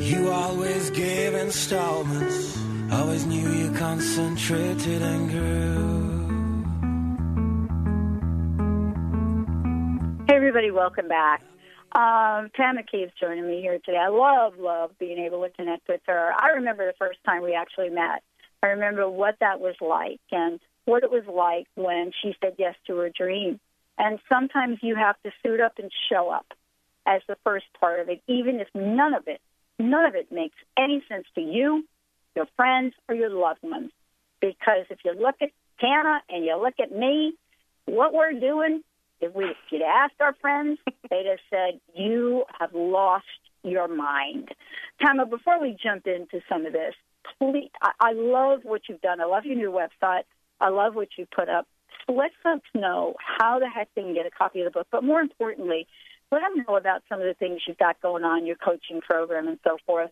[0.00, 2.58] You always gave installments.
[2.92, 5.88] Always knew you concentrated and grew.
[10.26, 11.42] Hey, everybody, welcome back.
[11.92, 13.98] Um, Pam is joining me here today.
[13.98, 16.32] I love, love being able to connect with her.
[16.38, 18.22] I remember the first time we actually met.
[18.62, 22.74] I remember what that was like and what it was like when she said yes
[22.86, 23.60] to her dream.
[23.98, 26.46] And sometimes you have to suit up and show up
[27.06, 29.40] as the first part of it, even if none of it,
[29.78, 31.84] none of it makes any sense to you,
[32.36, 33.90] your friends, or your loved ones.
[34.40, 37.32] Because if you look at Tama and you look at me,
[37.86, 38.82] what we're doing,
[39.20, 40.78] if we if you'd asked our friends,
[41.10, 43.24] they'd have said, You have lost
[43.64, 44.50] your mind.
[45.04, 46.94] Tama, before we jump into some of this,
[47.38, 49.20] please I, I love what you've done.
[49.20, 50.22] I love your new website.
[50.60, 51.66] I love what you put up.
[52.08, 55.04] Let folks know how the heck they can get a copy of the book, but
[55.04, 55.86] more importantly,
[56.32, 59.48] let them know about some of the things you've got going on, your coaching program,
[59.48, 60.10] and so forth.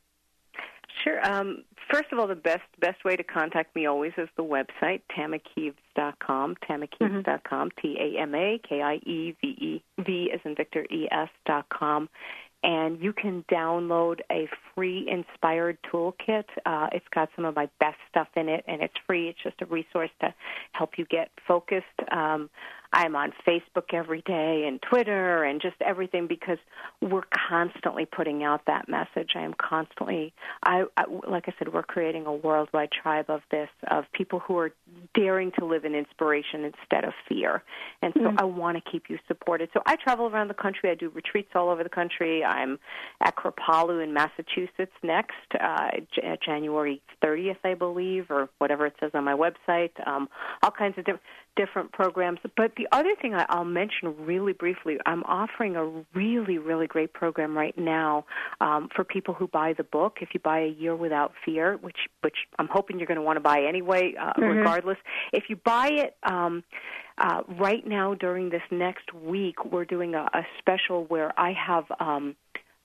[1.04, 1.24] Sure.
[1.26, 5.02] Um, first of all, the best best way to contact me always is the website
[5.16, 10.86] tamakieves.com, tamakieves.com, T A M A K I E V E V as in Victor
[10.90, 12.08] E S dot com,
[12.62, 16.44] and you can download a free inspired toolkit.
[16.64, 19.28] Uh, it's got some of my best stuff in it, and it's free.
[19.28, 20.34] It's just a resource to
[20.72, 21.84] help you get focused.
[22.10, 22.50] Um,
[22.92, 26.58] I'm on Facebook every day and Twitter and just everything because
[27.00, 29.32] we're constantly putting out that message.
[29.34, 33.68] I am constantly, I, I like I said, we're creating a worldwide tribe of this
[33.88, 34.72] of people who are
[35.14, 37.62] daring to live in inspiration instead of fear,
[38.02, 38.38] and so mm-hmm.
[38.38, 39.70] I want to keep you supported.
[39.72, 40.90] So I travel around the country.
[40.90, 42.44] I do retreats all over the country.
[42.44, 42.78] I'm
[43.20, 49.10] at Kripalu in Massachusetts next, uh, J- January 30th, I believe, or whatever it says
[49.14, 49.90] on my website.
[50.06, 50.28] Um,
[50.62, 51.22] all kinds of different
[51.56, 52.38] different programs.
[52.56, 55.84] But the other thing I'll mention really briefly, I'm offering a
[56.14, 58.26] really, really great program right now
[58.60, 60.18] um, for people who buy the book.
[60.20, 63.36] If you buy A Year Without Fear, which which I'm hoping you're going to want
[63.36, 64.42] to buy anyway, uh, mm-hmm.
[64.42, 64.98] regardless.
[65.32, 66.16] If you buy it.
[66.22, 66.64] Um,
[67.18, 71.84] uh, right now, during this next week, we're doing a, a special where I have
[71.98, 72.36] um,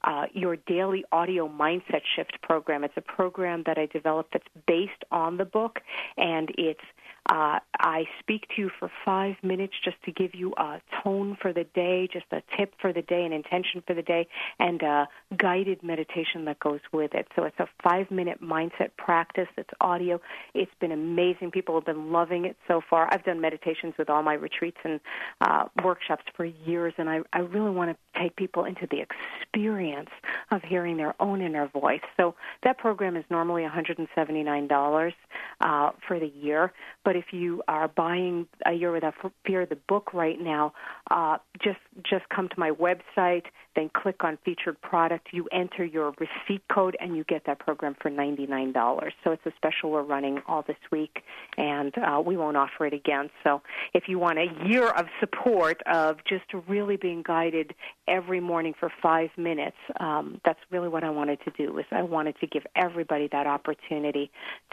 [0.04, 2.84] uh, your daily audio mindset shift program.
[2.84, 5.80] It's a program that I developed that's based on the book,
[6.18, 6.82] and it's
[7.30, 11.54] uh, I speak to you for five minutes just to give you a tone for
[11.54, 14.28] the day, just a tip for the day, an intention for the day,
[14.60, 15.08] and a
[15.38, 17.28] guided meditation that goes with it.
[17.36, 19.48] So it's a five minute mindset practice.
[19.58, 20.20] It's audio.
[20.54, 21.52] It's been amazing.
[21.52, 23.08] People have been loving it so far.
[23.12, 25.00] I've done meditations with all my retreats and
[25.42, 30.10] uh, workshops for years, and I, I really want to take people into the experience
[30.52, 32.02] of hearing their own inner voice.
[32.18, 35.14] So that program is normally $179
[35.62, 36.74] uh, for the year,
[37.06, 40.72] but but if you are buying a Year Without Fear, the book right now,
[41.10, 43.44] uh, just just come to my website,
[43.76, 45.28] then click on featured product.
[45.34, 49.12] You enter your receipt code, and you get that program for ninety nine dollars.
[49.26, 51.22] So it's a special we're running all this week,
[51.58, 53.30] and uh, we won't offer it again.
[53.44, 53.62] So
[53.94, 57.74] if you want a year of support of just really being guided
[58.08, 61.78] every morning for five minutes, um, that's really what I wanted to do.
[61.78, 64.32] Is I wanted to give everybody that opportunity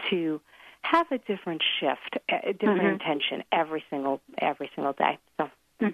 [0.09, 0.39] to
[0.83, 2.93] have a different shift, a different mm-hmm.
[2.93, 5.17] intention every single every single day.
[5.37, 5.49] So.
[5.79, 5.89] Hmm.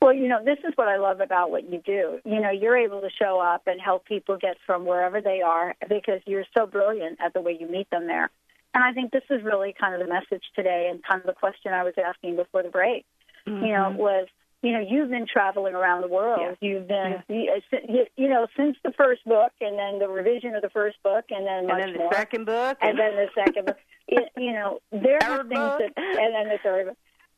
[0.00, 2.20] Well, you know, this is what I love about what you do.
[2.24, 5.74] You know, you're able to show up and help people get from wherever they are
[5.88, 8.30] because you're so brilliant at the way you meet them there.
[8.72, 11.32] And I think this is really kind of the message today and kind of the
[11.32, 13.04] question I was asking before the break.
[13.46, 13.64] Mm-hmm.
[13.64, 13.98] You know, mm-hmm.
[13.98, 14.28] was
[14.64, 16.40] you know, you've been traveling around the world.
[16.40, 16.68] Yeah.
[16.68, 17.58] You've been, yeah.
[17.86, 21.26] you, you know, since the first book, and then the revision of the first book,
[21.28, 23.76] and then and then the more, second book, and, and then the second book.
[24.06, 26.94] It, you know, there are things that, and then the third,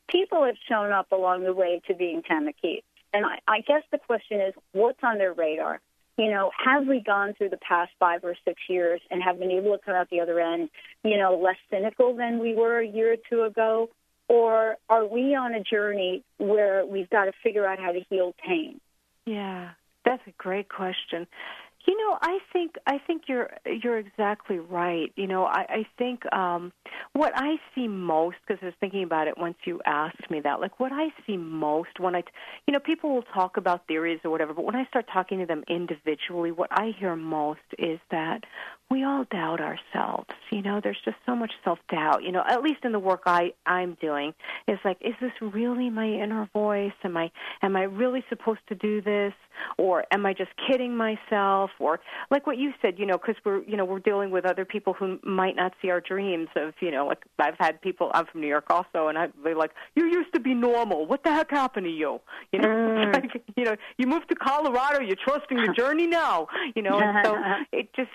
[0.09, 2.83] people have shown up along the way to being Tama Kieves.
[3.13, 5.79] And I, I guess the question is, what's on their radar?
[6.17, 9.51] You know, have we gone through the past five or six years and have been
[9.51, 10.69] able to come out the other end,
[11.03, 13.89] you know, less cynical than we were a year or two ago?
[14.27, 18.33] Or are we on a journey where we've got to figure out how to heal
[18.45, 18.81] pain?
[19.25, 19.69] Yeah,
[20.03, 21.27] that's a great question.
[21.87, 25.09] You know, I think I think you're you're exactly right.
[25.15, 26.73] You know, I, I think um,
[27.13, 30.59] what I see most because I was thinking about it once you asked me that.
[30.59, 32.23] Like what I see most when I,
[32.67, 35.45] you know, people will talk about theories or whatever, but when I start talking to
[35.45, 38.41] them individually, what I hear most is that
[38.89, 40.29] we all doubt ourselves.
[40.49, 42.23] You know, there's just so much self doubt.
[42.23, 44.33] You know, at least in the work I I'm doing,
[44.67, 46.93] it's like, is this really my inner voice?
[47.03, 47.29] Am I
[47.61, 49.33] am I really supposed to do this,
[49.77, 51.71] or am I just kidding myself?
[51.79, 51.99] Or
[52.31, 54.93] like what you said, you know, because we're you know we're dealing with other people
[54.93, 58.39] who might not see our dreams of you know like I've had people I'm from
[58.39, 61.05] New York also, and I they're like, you used to be normal.
[61.05, 62.19] What the heck happened to you?
[62.53, 63.13] You know, mm.
[63.13, 65.01] like, you know, you moved to Colorado.
[65.01, 66.47] You're trusting the journey now.
[66.75, 67.35] You know, and so
[67.77, 68.09] it just.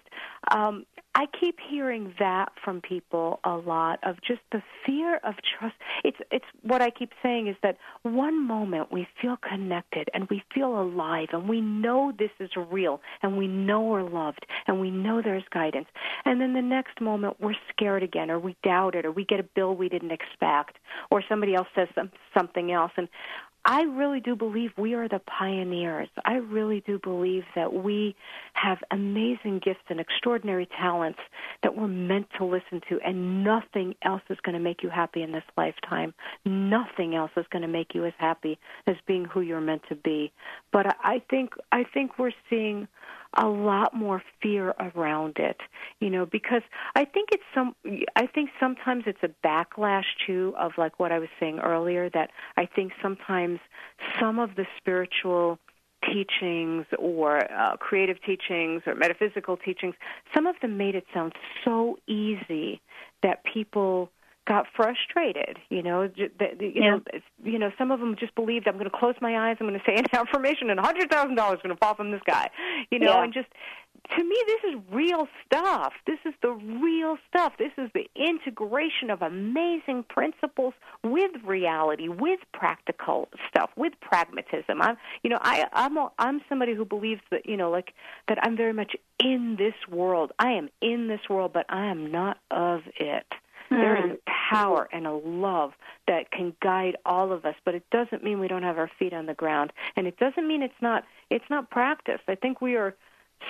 [0.50, 5.34] Um, um, I keep hearing that from people a lot of just the fear of
[5.58, 5.74] trust.
[6.04, 10.42] It's it's what I keep saying is that one moment we feel connected and we
[10.54, 14.90] feel alive and we know this is real and we know we're loved and we
[14.90, 15.88] know there's guidance.
[16.24, 19.38] And then the next moment we're scared again or we doubt it or we get
[19.38, 20.78] a bill we didn't expect
[21.10, 21.88] or somebody else says
[22.32, 23.08] something else and
[23.64, 26.08] I really do believe we are the pioneers.
[26.24, 28.16] I really do believe that we
[28.54, 31.20] have amazing gifts and extraordinary talents
[31.62, 35.22] that we're meant to listen to, and nothing else is going to make you happy
[35.22, 36.12] in this lifetime.
[36.44, 39.94] Nothing else is going to make you as happy as being who you're meant to
[39.94, 40.32] be.
[40.72, 42.88] But I think I think we're seeing
[43.36, 45.56] a lot more fear around it,
[46.00, 46.62] you know, because
[46.94, 47.74] I think it's some
[48.16, 52.30] I think sometimes it's a backlash too of like what I was saying earlier that
[52.56, 53.58] I think sometimes
[54.20, 55.58] some of the spiritual
[56.04, 59.94] teachings or uh, creative teachings or metaphysical teachings,
[60.34, 61.32] some of them made it sound
[61.64, 62.80] so easy
[63.22, 64.10] that people
[64.46, 65.58] got frustrated.
[65.68, 66.90] You know, you yeah.
[66.90, 67.00] know,
[67.44, 69.78] you know, some of them just believed I'm going to close my eyes, I'm going
[69.78, 72.18] to say an affirmation, and a hundred thousand dollars is going to fall from the
[72.20, 72.50] sky.
[72.90, 73.24] You know, yeah.
[73.24, 73.48] and just
[74.16, 75.92] to me, this is real stuff.
[76.06, 77.54] This is the real stuff.
[77.58, 80.74] This is the integration of amazing principles
[81.04, 84.82] with reality, with practical stuff, with pragmatism.
[84.82, 87.94] I'm, you know, I, I'm, a, I'm somebody who believes that, you know, like
[88.28, 90.32] that I'm very much in this world.
[90.38, 93.26] I am in this world, but I am not of it.
[93.80, 94.54] There is a hmm.
[94.54, 95.72] power and a love
[96.06, 99.12] that can guide all of us, but it doesn't mean we don't have our feet
[99.12, 102.20] on the ground, and it doesn't mean it's not it's not practice.
[102.28, 102.94] I think we are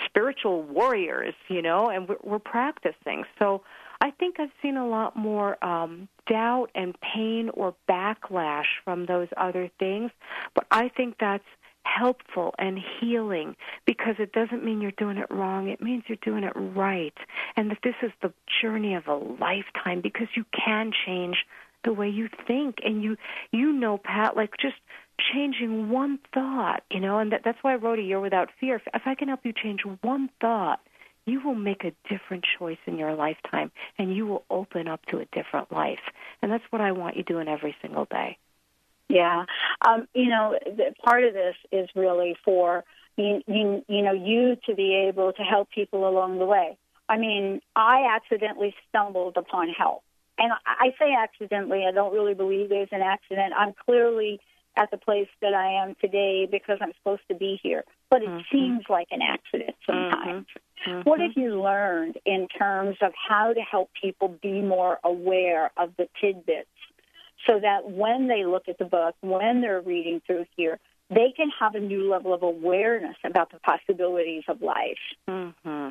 [0.06, 3.24] spiritual warriors, you know, and we're, we're practicing.
[3.38, 3.62] So
[4.00, 9.28] I think I've seen a lot more um, doubt and pain or backlash from those
[9.36, 10.10] other things,
[10.54, 11.44] but I think that's
[11.84, 15.68] helpful and healing because it doesn't mean you're doing it wrong.
[15.68, 17.14] It means you're doing it right.
[17.56, 21.36] And that this is the journey of a lifetime because you can change
[21.84, 23.16] the way you think and you
[23.50, 24.76] you know Pat like just
[25.32, 28.76] changing one thought, you know, and that, that's why I wrote a year without fear.
[28.76, 30.80] If, if I can help you change one thought,
[31.26, 35.18] you will make a different choice in your lifetime and you will open up to
[35.18, 36.00] a different life.
[36.40, 38.38] And that's what I want you doing every single day.
[39.12, 39.44] Yeah,
[39.86, 42.82] um, you know, the, part of this is really for
[43.18, 46.78] you, you, you know, you to be able to help people along the way.
[47.10, 50.02] I mean, I accidentally stumbled upon help,
[50.38, 51.84] and I say accidentally.
[51.86, 53.52] I don't really believe there's an accident.
[53.54, 54.40] I'm clearly
[54.78, 58.30] at the place that I am today because I'm supposed to be here, but it
[58.30, 58.56] mm-hmm.
[58.56, 60.46] seems like an accident sometimes.
[60.88, 61.00] Mm-hmm.
[61.02, 65.90] What have you learned in terms of how to help people be more aware of
[65.98, 66.70] the tidbits
[67.46, 70.78] so that when they look at the book, when they're reading through here,
[71.10, 74.98] they can have a new level of awareness about the possibilities of life.
[75.28, 75.88] Mm-hmm.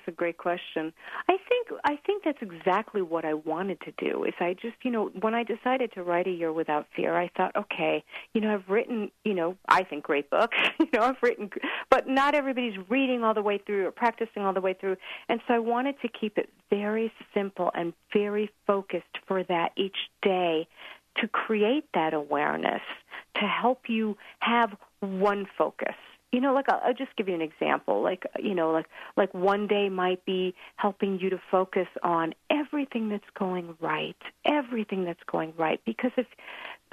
[0.00, 0.92] That's a great question.
[1.28, 4.24] I think I think that's exactly what I wanted to do.
[4.24, 7.30] Is I just you know when I decided to write a year without fear, I
[7.36, 10.56] thought, okay, you know I've written you know I think great books.
[10.78, 11.50] you know I've written,
[11.90, 14.96] but not everybody's reading all the way through or practicing all the way through,
[15.28, 19.96] and so I wanted to keep it very simple and very focused for that each
[20.22, 20.66] day
[21.16, 22.82] to create that awareness
[23.34, 25.94] to help you have one focus
[26.32, 28.02] you know like I'll, I'll just give you an example.
[28.02, 33.08] Like you know like like one day might be helping you to focus on everything
[33.08, 35.80] that's going right everything that's going right.
[35.84, 36.26] Because if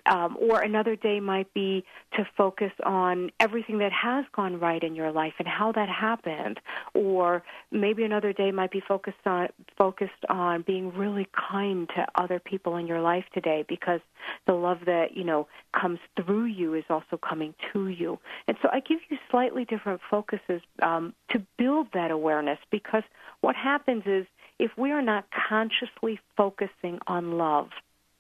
[0.10, 4.96] um, or another day might be to focus on everything that has gone right in
[4.96, 6.60] your life and how that happened.
[6.94, 12.40] Or maybe another day might be focused on focused on being really kind to other
[12.40, 14.00] people in your life today because
[14.46, 15.48] the love that you know
[15.80, 18.20] comes through you is also coming to you.
[18.48, 23.04] And so I give you slightly different focuses um, to build that awareness because
[23.42, 24.26] what happens is
[24.60, 27.70] if we are not consciously focusing on love,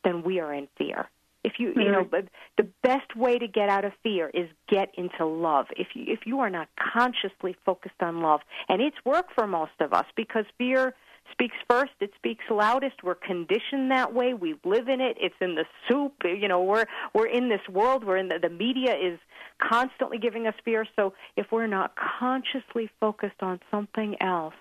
[0.03, 1.09] then we are in fear.
[1.47, 2.25] If you you know, but
[2.57, 5.67] the best way to get out of fear is get into love.
[5.75, 9.77] If you if you are not consciously focused on love, and it's work for most
[9.79, 10.93] of us because fear
[11.31, 13.03] speaks first, it speaks loudest.
[13.03, 14.33] We're conditioned that way.
[14.33, 15.17] We live in it.
[15.19, 16.13] It's in the soup.
[16.23, 18.03] You know, we're we're in this world.
[18.03, 19.19] We're in the, the media is
[19.61, 20.85] constantly giving us fear.
[20.95, 24.53] So if we're not consciously focused on something else,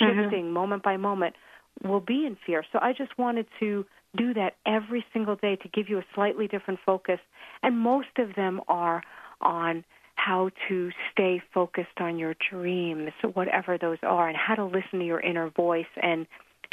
[0.00, 0.22] Mm-hmm.
[0.22, 1.34] shifting moment by moment,
[1.82, 2.64] we'll be in fear.
[2.72, 3.84] So I just wanted to
[4.16, 7.20] do that every single day to give you a slightly different focus.
[7.62, 9.02] And most of them are
[9.40, 9.84] on
[10.14, 15.04] how to stay focused on your dreams, whatever those are, and how to listen to
[15.04, 16.26] your inner voice and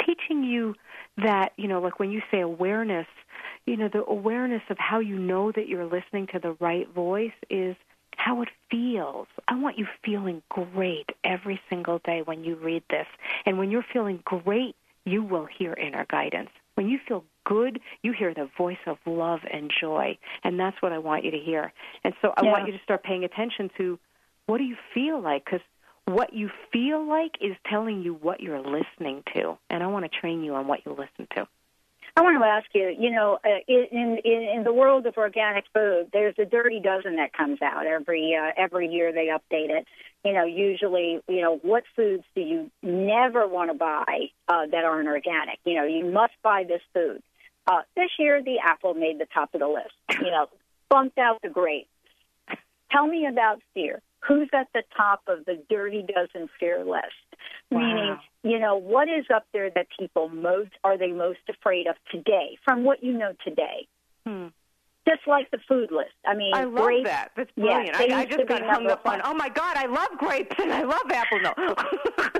[0.04, 0.74] teaching you
[1.16, 3.06] that, you know, like when you say awareness,
[3.66, 7.32] you know, the awareness of how you know that you're listening to the right voice
[7.48, 7.76] is
[8.16, 9.28] how it feels.
[9.48, 13.06] I want you feeling great every single day when you read this.
[13.44, 14.74] And when you're feeling great,
[15.04, 16.50] you will hear inner guidance.
[16.76, 20.18] When you feel good, you hear the voice of love and joy.
[20.44, 21.72] And that's what I want you to hear.
[22.04, 22.52] And so I Yeah.
[22.52, 23.98] want you to start paying attention to
[24.46, 25.44] what do you feel like?
[25.44, 25.62] Because
[26.04, 29.58] what you feel like is telling you what you're listening to.
[29.70, 31.48] And I want to train you on what you listen to.
[32.16, 35.64] I want to ask you, you know, uh, in, in in the world of organic
[35.74, 39.12] food, there's a dirty dozen that comes out every uh, every year.
[39.12, 39.86] They update it.
[40.24, 44.84] You know, usually, you know, what foods do you never want to buy uh, that
[44.84, 45.58] aren't organic?
[45.66, 47.22] You know, you must buy this food.
[47.66, 49.94] Uh, this year, the apple made the top of the list.
[50.24, 50.46] You know,
[50.88, 51.88] bumped out the grape.
[52.90, 54.00] Tell me about fear.
[54.26, 57.25] Who's at the top of the dirty dozen fear list?
[57.70, 57.80] Wow.
[57.80, 61.96] Meaning, you know, what is up there that people most are they most afraid of
[62.10, 63.88] today, from what you know today?
[64.24, 64.46] Hmm.
[65.08, 66.14] Just like the food list.
[66.26, 67.30] I mean, I love grapes, that.
[67.36, 67.96] That's brilliant.
[67.96, 69.20] they I, I just got hung up on.
[69.22, 71.40] Oh my God, I love grapes and I love apple.
[71.40, 71.54] No,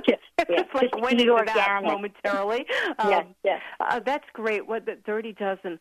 [0.07, 0.19] Yes,
[0.49, 2.65] it's like just eat into that momentarily.
[2.99, 3.61] Um, Yes, yes.
[3.79, 4.67] Uh, that's great.
[4.67, 5.79] What the dirty dozen?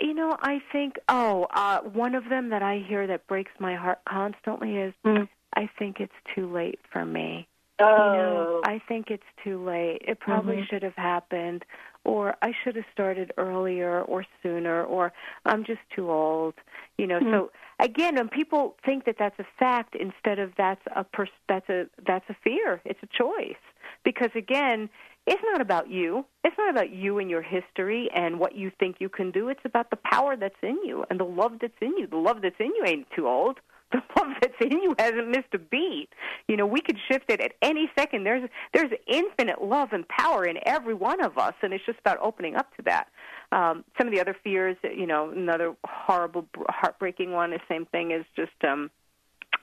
[0.00, 0.96] You know, I think.
[1.08, 4.94] Oh, uh, one of them that I hear that breaks my heart constantly is.
[5.06, 5.28] Mm.
[5.54, 7.48] I think it's too late for me.
[7.78, 10.00] Oh, You know, I think it's too late.
[10.06, 10.68] It probably Mhm.
[10.68, 11.64] should have happened,
[12.04, 15.12] or I should have started earlier or sooner, or
[15.44, 16.54] I'm just too old.
[16.96, 21.04] You know, so again, when people think that that's a fact instead of that's a
[21.04, 23.60] pers- that's a that's a fear, it's a choice.
[24.04, 24.88] Because again,
[25.26, 26.24] it's not about you.
[26.44, 29.48] It's not about you and your history and what you think you can do.
[29.48, 32.06] It's about the power that's in you and the love that's in you.
[32.06, 33.60] The love that's in you ain't too old.
[33.92, 36.08] The love that's in you hasn't missed a beat.
[36.48, 38.24] You know, we could shift it at any second.
[38.24, 42.18] There's there's infinite love and power in every one of us, and it's just about
[42.20, 43.08] opening up to that.
[43.52, 47.50] Um, some of the other fears, you know, another horrible, heartbreaking one.
[47.50, 48.90] The same thing is just um,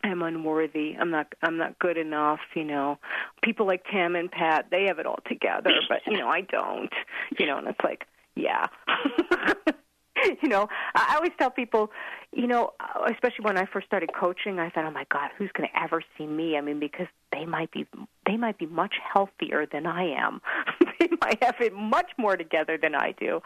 [0.04, 0.96] I'm unworthy.
[1.00, 1.34] I'm not.
[1.42, 2.40] I'm not good enough.
[2.56, 3.00] You know,
[3.42, 6.92] people like Tam and Pat, they have it all together, but you know, I don't.
[7.40, 8.06] You know, and it's like,
[8.36, 8.66] yeah.
[10.42, 11.92] you know, I always tell people,
[12.36, 12.72] you know,
[13.10, 16.02] especially when I first started coaching, I thought, oh my God, who's going to ever
[16.18, 16.58] see me?
[16.58, 17.86] I mean, because they might be
[18.28, 20.42] they might be much healthier than I am.
[21.00, 23.42] they might have it much more together than I do.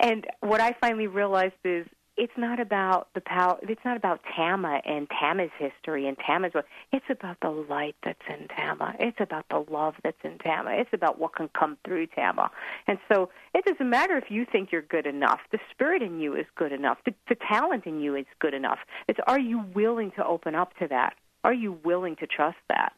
[0.00, 1.86] And what I finally realized is
[2.20, 3.58] it's not about the power.
[3.62, 6.52] It's not about Tama and Tama's history and Tama's.
[6.92, 8.94] It's about the light that's in Tama.
[9.00, 10.72] It's about the love that's in Tama.
[10.72, 12.50] It's about what can come through Tama.
[12.86, 15.40] And so it doesn't matter if you think you're good enough.
[15.50, 16.98] The spirit in you is good enough.
[17.06, 18.80] The, the talent in you is good enough.
[19.08, 21.14] It's are you willing to open up to that?
[21.42, 22.92] Are you willing to trust that?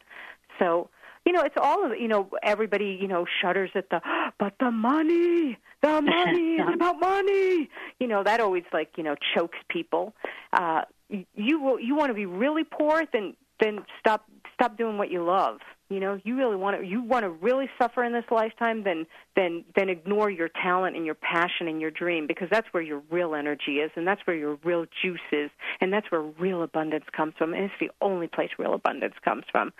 [0.59, 0.89] So
[1.25, 2.29] you know, it's all of you know.
[2.43, 4.01] Everybody you know shudders at the,
[4.39, 7.69] but the money, the money, it's about money.
[7.99, 10.13] You know that always like you know chokes people.
[10.51, 14.97] Uh, you you will- you want to be really poor, then then stop stop doing
[14.97, 15.59] what you love.
[15.93, 19.05] You know, you really want to you want to really suffer in this lifetime, then
[19.35, 23.03] then then ignore your talent and your passion and your dream because that's where your
[23.11, 27.05] real energy is and that's where your real juice is and that's where real abundance
[27.15, 29.71] comes from and it's the only place real abundance comes from.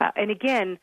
[0.00, 0.78] Uh, and again,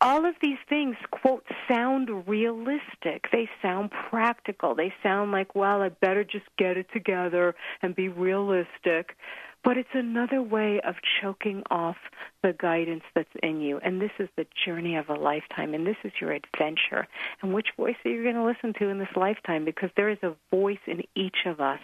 [0.00, 3.26] all of these things quote sound realistic.
[3.32, 4.74] They sound practical.
[4.74, 9.16] They sound like well i better just get it together and be realistic
[9.64, 11.96] but it's another way of choking off
[12.42, 13.78] the guidance that's in you.
[13.78, 17.06] And this is the journey of a lifetime, and this is your adventure.
[17.42, 19.64] And which voice are you going to listen to in this lifetime?
[19.64, 21.80] Because there is a voice in each of us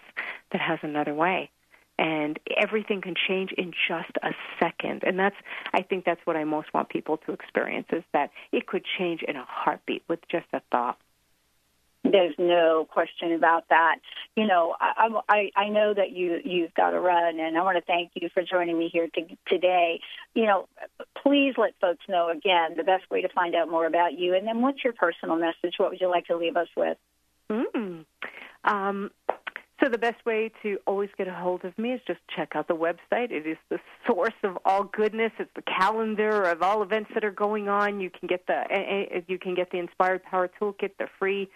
[0.52, 1.50] that has another way.
[1.96, 5.02] And everything can change in just a second.
[5.06, 5.36] And that's,
[5.72, 9.22] I think that's what I most want people to experience is that it could change
[9.22, 10.98] in a heartbeat with just a thought.
[12.05, 13.96] There's no question about that.
[14.36, 17.78] You know, I, I I know that you you've got to run, and I want
[17.78, 20.00] to thank you for joining me here to, today.
[20.34, 20.68] You know,
[21.22, 24.46] please let folks know again the best way to find out more about you, and
[24.46, 25.74] then what's your personal message?
[25.78, 26.98] What would you like to leave us with?
[27.50, 28.05] Mm.
[28.64, 29.11] Um,
[29.82, 32.68] so the best way to always get a hold of me is just check out
[32.68, 33.30] the website.
[33.30, 35.32] It is the source of all goodness.
[35.38, 38.00] It's the calendar of all events that are going on.
[38.00, 41.50] You can get the you can get the Inspired Power Toolkit, the free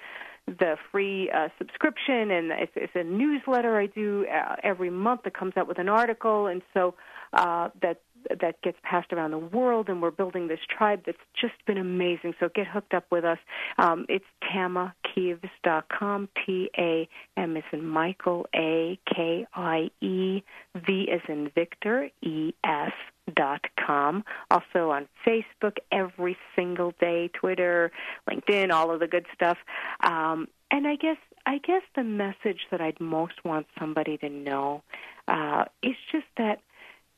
[0.59, 5.34] the free uh, subscription, and it's, it's a newsletter I do uh, every month that
[5.34, 6.94] comes out with an article, and so
[7.32, 8.01] uh, that
[8.40, 12.34] that gets passed around the world, and we're building this tribe that's just been amazing.
[12.40, 13.38] So get hooked up with us.
[13.78, 20.42] Um, it's tamakieves.com, T A M as in Michael, A K I E,
[20.74, 22.92] V is in Victor, E S
[23.35, 24.24] dot com.
[24.51, 27.91] Also on Facebook every single day, Twitter,
[28.29, 29.59] LinkedIn, all of the good stuff.
[30.03, 31.16] Um, and I guess
[31.47, 34.83] I guess the message that I'd most want somebody to know
[35.26, 36.61] uh, is just that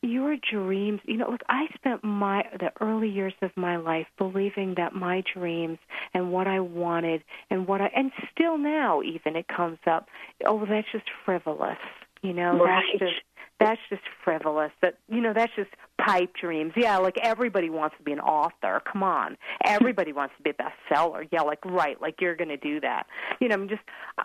[0.03, 4.75] your dreams you know look i spent my the early years of my life believing
[4.77, 5.79] that my dreams
[6.15, 10.09] and what i wanted and what i and still now even it comes up
[10.47, 11.77] oh that's just frivolous
[12.23, 12.83] you know right.
[12.99, 13.23] that's just
[13.61, 14.73] that's just frivolous.
[14.83, 15.71] That you know that's just
[16.05, 16.73] pipe dreams.
[16.77, 18.83] Yeah like everybody wants to be an author.
[18.91, 19.37] Come on.
[19.65, 21.29] Everybody wants to be a bestseller.
[21.31, 22.01] Yeah like right.
[22.01, 23.07] Like you're going to do that.
[23.41, 23.83] You know i'm just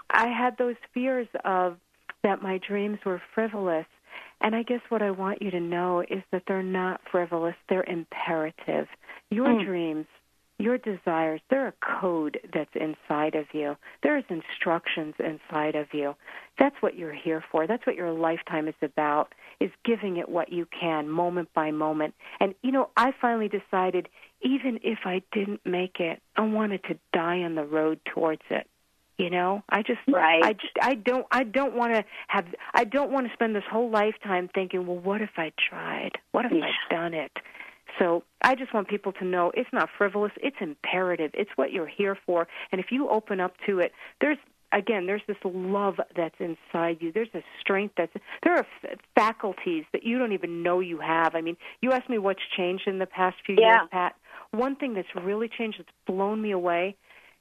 [0.10, 1.78] i had those fears of
[2.24, 3.86] that my dreams were frivolous.
[4.42, 7.84] And I guess what I want you to know is that they're not frivolous, they're
[7.84, 8.88] imperative.
[9.30, 9.66] Your mm.
[9.66, 10.06] dreams,
[10.58, 13.76] your desires, they're a code that's inside of you.
[14.04, 16.16] There's instructions inside of you.
[16.58, 17.68] That's what you're here for.
[17.68, 22.14] That's what your lifetime is about, is giving it what you can moment by moment.
[22.40, 24.08] And you know, I finally decided
[24.42, 28.68] even if I didn't make it, I wanted to die on the road towards it.
[29.18, 30.44] You know, I just, right.
[30.44, 33.64] I just, I don't, I don't want to have, I don't want to spend this
[33.70, 36.12] whole lifetime thinking, well, what if I tried?
[36.34, 36.66] What if yeah.
[36.66, 37.32] I'd done it?
[38.00, 40.32] So I just want people to know it's not frivolous.
[40.38, 41.32] It's imperative.
[41.34, 42.48] It's what you're here for.
[42.72, 44.38] And if you open up to it, there's
[44.72, 47.12] again, there's this love that's inside you.
[47.12, 48.12] There's a strength that's
[48.44, 51.36] there are f- faculties that you don't even know you have.
[51.36, 53.80] I mean, you asked me what's changed in the past few yeah.
[53.80, 54.16] years, Pat.
[54.52, 56.96] One thing that's really changed, that's blown me away,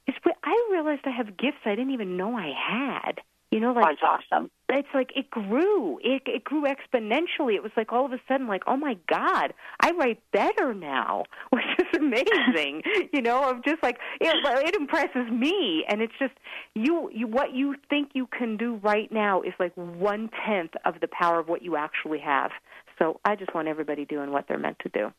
[0.07, 3.21] is I realized I have gifts I didn't even know I had.
[3.55, 4.51] You know, like that's awesome.
[4.67, 5.97] It's like it grew.
[6.03, 7.55] It it grew exponentially.
[7.55, 11.23] It was like all of a sudden, like, oh my god, I write better now,
[11.51, 12.81] which is amazing.
[13.13, 14.35] you know, of just like it,
[14.67, 16.33] it impresses me, and it's just
[16.73, 17.09] you.
[17.13, 21.07] You what you think you can do right now is like one tenth of the
[21.07, 22.51] power of what you actually have.
[22.99, 25.13] So I just want everybody doing what they're meant to do.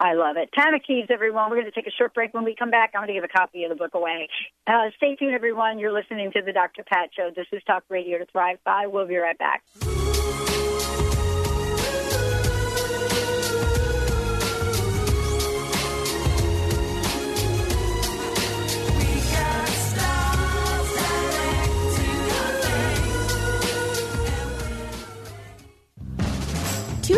[0.00, 0.50] I love it.
[0.54, 1.50] Tama Kieves, everyone.
[1.50, 2.32] We're going to take a short break.
[2.32, 4.28] When we come back, I'm going to give a copy of the book away.
[4.66, 5.78] Uh, stay tuned, everyone.
[5.78, 6.84] You're listening to the Dr.
[6.84, 7.30] Pat Show.
[7.34, 8.86] This is Talk Radio to Thrive By.
[8.86, 9.64] We'll be right back.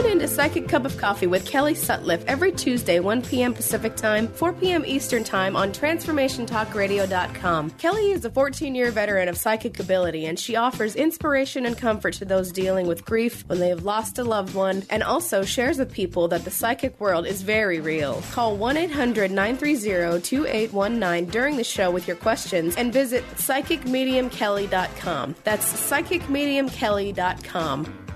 [0.01, 3.53] Tune in to Psychic Cup of Coffee with Kelly Sutliff every Tuesday, 1 p.m.
[3.53, 4.83] Pacific Time, 4 p.m.
[4.87, 7.71] Eastern Time on TransformationTalkRadio.com.
[7.73, 12.15] Kelly is a 14 year veteran of psychic ability, and she offers inspiration and comfort
[12.15, 15.77] to those dealing with grief when they have lost a loved one, and also shares
[15.77, 18.23] with people that the psychic world is very real.
[18.33, 25.35] Call 1 800 930 2819 during the show with your questions and visit PsychicMediumKelly.com.
[25.45, 28.10] That's PsychicMediumKelly.com.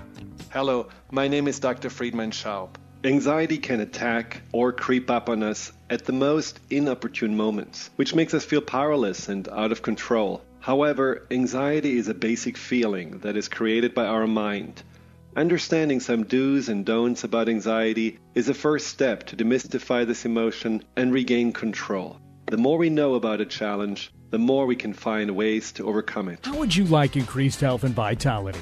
[0.55, 1.89] Hello, my name is Dr.
[1.89, 2.69] Friedemann Schaub.
[3.03, 8.33] Anxiety can attack or creep up on us at the most inopportune moments, which makes
[8.33, 10.41] us feel powerless and out of control.
[10.61, 14.81] However, anxiety is a basic feeling that is created by our mind.
[15.35, 20.85] Understanding some do's and don'ts about anxiety is a first step to demystify this emotion
[20.95, 22.17] and regain control.
[22.45, 26.29] The more we know about a challenge, the more we can find ways to overcome
[26.29, 26.45] it.
[26.45, 28.61] How would you like increased health and vitality?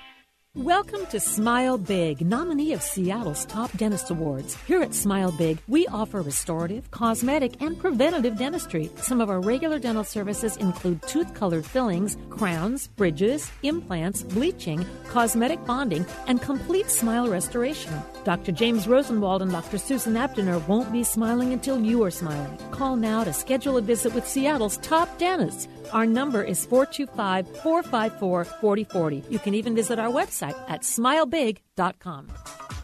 [0.57, 4.57] Welcome to Smile Big, nominee of Seattle's Top Dentist Awards.
[4.67, 8.91] Here at Smile Big, we offer restorative, cosmetic, and preventative dentistry.
[8.97, 15.65] Some of our regular dental services include tooth colored fillings, crowns, bridges, implants, bleaching, cosmetic
[15.65, 17.93] bonding, and complete smile restoration.
[18.25, 18.51] Dr.
[18.51, 19.77] James Rosenwald and Dr.
[19.77, 22.57] Susan Abdiner won't be smiling until you are smiling.
[22.71, 25.69] Call now to schedule a visit with Seattle's top dentists.
[25.93, 29.23] Our number is 425 454 4040.
[29.29, 32.27] You can even visit our website at smilebig.com.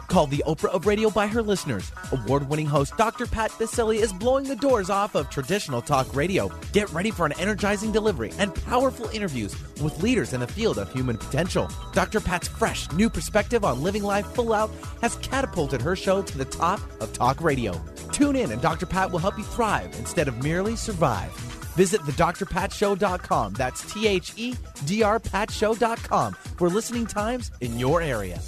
[0.08, 1.92] Called the Oprah of Radio by her listeners.
[2.14, 3.26] Award winning host Dr.
[3.28, 6.50] Pat Baccili is blowing the doors off of traditional talk radio.
[6.72, 10.92] Get ready for an energizing delivery and powerful interviews with leaders in the field of
[10.94, 11.70] human potential.
[11.92, 12.22] Dr.
[12.22, 16.46] Pat's fresh, new perspective on living life full out has catapulted her show to the
[16.46, 17.74] top of talk radio.
[18.14, 18.86] Tune in, and Dr.
[18.86, 21.57] Pat will help you thrive instead of merely survive.
[21.78, 23.54] Visit thedrpatshow.com.
[23.54, 24.56] That's T H E
[24.86, 28.42] D R patshow.com for listening times in your area.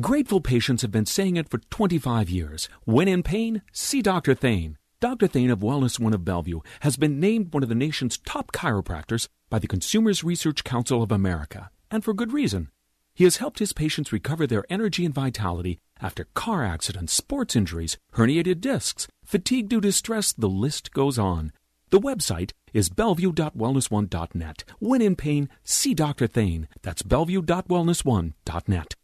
[0.00, 2.68] Grateful patients have been saying it for 25 years.
[2.84, 4.34] When in pain, see Dr.
[4.34, 4.76] Thane.
[5.00, 5.26] Dr.
[5.26, 9.28] Thane of Wellness One of Bellevue has been named one of the nation's top chiropractors
[9.48, 12.70] by the Consumers Research Council of America, and for good reason.
[13.14, 17.96] He has helped his patients recover their energy and vitality after car accidents, sports injuries,
[18.14, 21.52] herniated discs, fatigue due to stress, the list goes on.
[21.90, 24.64] The website is bellevue.wellness1.net.
[24.80, 26.26] When in pain, see Dr.
[26.26, 26.68] Thane.
[26.82, 28.94] That's bellevue.wellness1.net.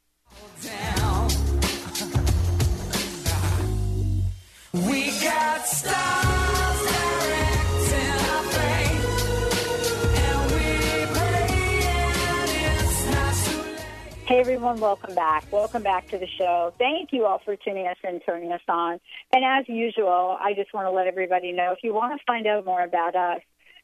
[4.72, 6.41] We got stars
[14.33, 15.45] Hey everyone, welcome back.
[15.53, 16.72] Welcome back to the show.
[16.78, 18.99] Thank you all for tuning us and turning us on.
[19.30, 22.47] And as usual, I just want to let everybody know if you want to find
[22.47, 23.43] out more about us,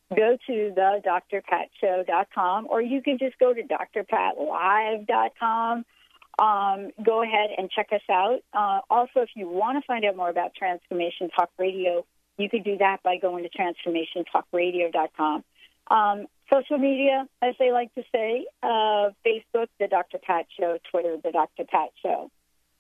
[0.09, 5.85] go to the drpatshow.com or you can just go to drpatlive.com.
[6.39, 8.41] Um, go ahead and check us out.
[8.55, 12.07] Uh, also, if you want to find out more about Transformation Talk Radio,
[12.39, 15.45] you could do that by going to transformationtalkradio.com.
[15.91, 20.19] Um, social media, as they like to say, uh, Facebook, The Dr.
[20.19, 21.65] Pat Show, Twitter, The Dr.
[21.65, 22.31] Pat Show.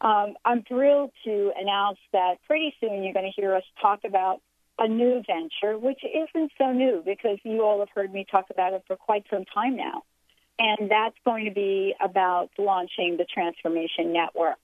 [0.00, 4.40] Um, I'm thrilled to announce that pretty soon you're going to hear us talk about
[4.78, 8.74] a new venture, which isn't so new because you all have heard me talk about
[8.74, 10.02] it for quite some time now.
[10.58, 14.56] And that's going to be about launching the Transformation Network.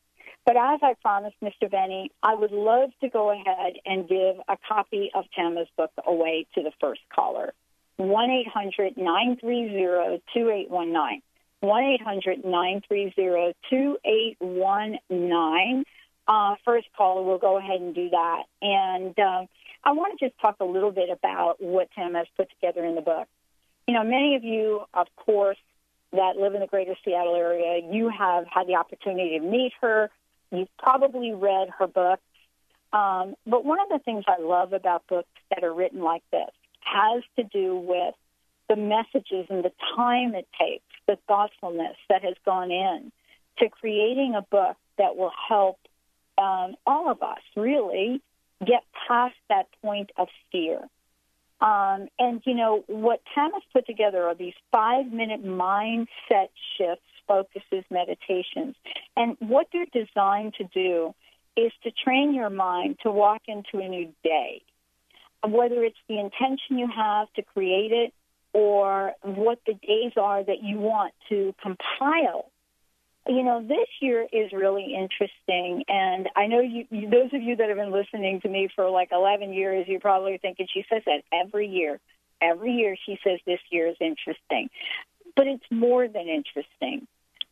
[0.47, 1.71] But as I promised Mr.
[1.71, 6.47] Benny, I would love to go ahead and give a copy of Tama's book away
[6.55, 7.55] to the first caller.
[7.97, 11.23] 1 800 930 2819.
[11.61, 15.85] 1 800 930 2819.
[16.27, 18.45] Uh, first caller, we'll go ahead and do that.
[18.63, 19.47] And um,
[19.85, 22.95] I want to just talk a little bit about what Tam has put together in
[22.95, 23.29] the book.
[23.87, 25.59] You know, many of you, of course,
[26.13, 30.11] that live in the greater Seattle area, you have had the opportunity to meet her.
[30.51, 32.23] You've probably read her books.
[32.93, 36.51] Um, but one of the things I love about books that are written like this
[36.85, 38.15] has to do with
[38.69, 43.13] the messages and the time it takes, the thoughtfulness that has gone in
[43.59, 45.79] to creating a book that will help
[46.39, 48.21] um, all of us really
[48.65, 50.81] get past that point of fear.
[51.61, 57.85] Um, and, you know, what Tam put together are these five minute mindset shifts, focuses,
[57.91, 58.75] meditations.
[59.17, 61.15] And what they're designed to do
[61.57, 64.63] is to train your mind to walk into a new day.
[65.47, 68.13] Whether it's the intention you have to create it
[68.53, 72.51] or what the days are that you want to compile
[73.27, 77.57] you know, this year is really interesting, and I know you, you, those of you
[77.57, 81.03] that have been listening to me for like 11 years, you're probably thinking she says
[81.07, 82.01] that every year.
[82.43, 84.69] Every year she says this year is interesting,
[85.37, 87.07] but it's more than interesting.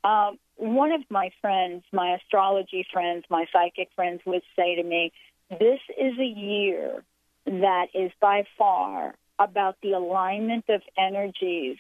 [0.05, 5.13] Um, one of my friends, my astrology friends, my psychic friends, would say to me,
[5.49, 7.03] "This is a year
[7.47, 11.79] that is by far about the alignment of energies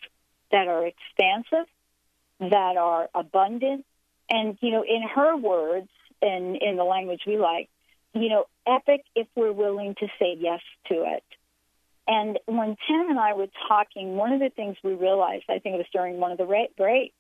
[0.51, 1.67] that are expansive."
[2.51, 3.85] that are abundant.
[4.29, 5.89] And, you know, in her words,
[6.21, 7.69] and in the language we like,
[8.15, 11.25] you know, epic if we're willing to say yes to it.
[12.07, 15.75] And when Tam and I were talking, one of the things we realized, I think
[15.75, 17.15] it was during one of the breaks,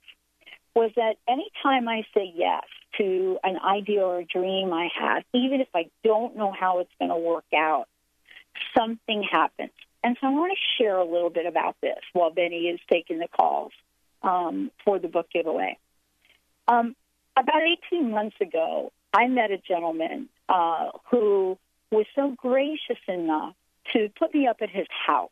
[0.75, 2.65] was that anytime I say yes
[2.99, 6.91] to an idea or a dream I have, even if I don't know how it's
[6.99, 7.87] going to work out,
[8.77, 9.73] something happens.
[10.05, 13.19] And so I want to share a little bit about this while Benny is taking
[13.19, 13.73] the calls
[14.23, 15.79] um, for the book giveaway.
[16.69, 16.97] Um,
[17.37, 21.59] about 18 months ago, I met a gentleman uh, who
[21.91, 23.55] was so gracious enough
[23.93, 25.31] to put me up at his house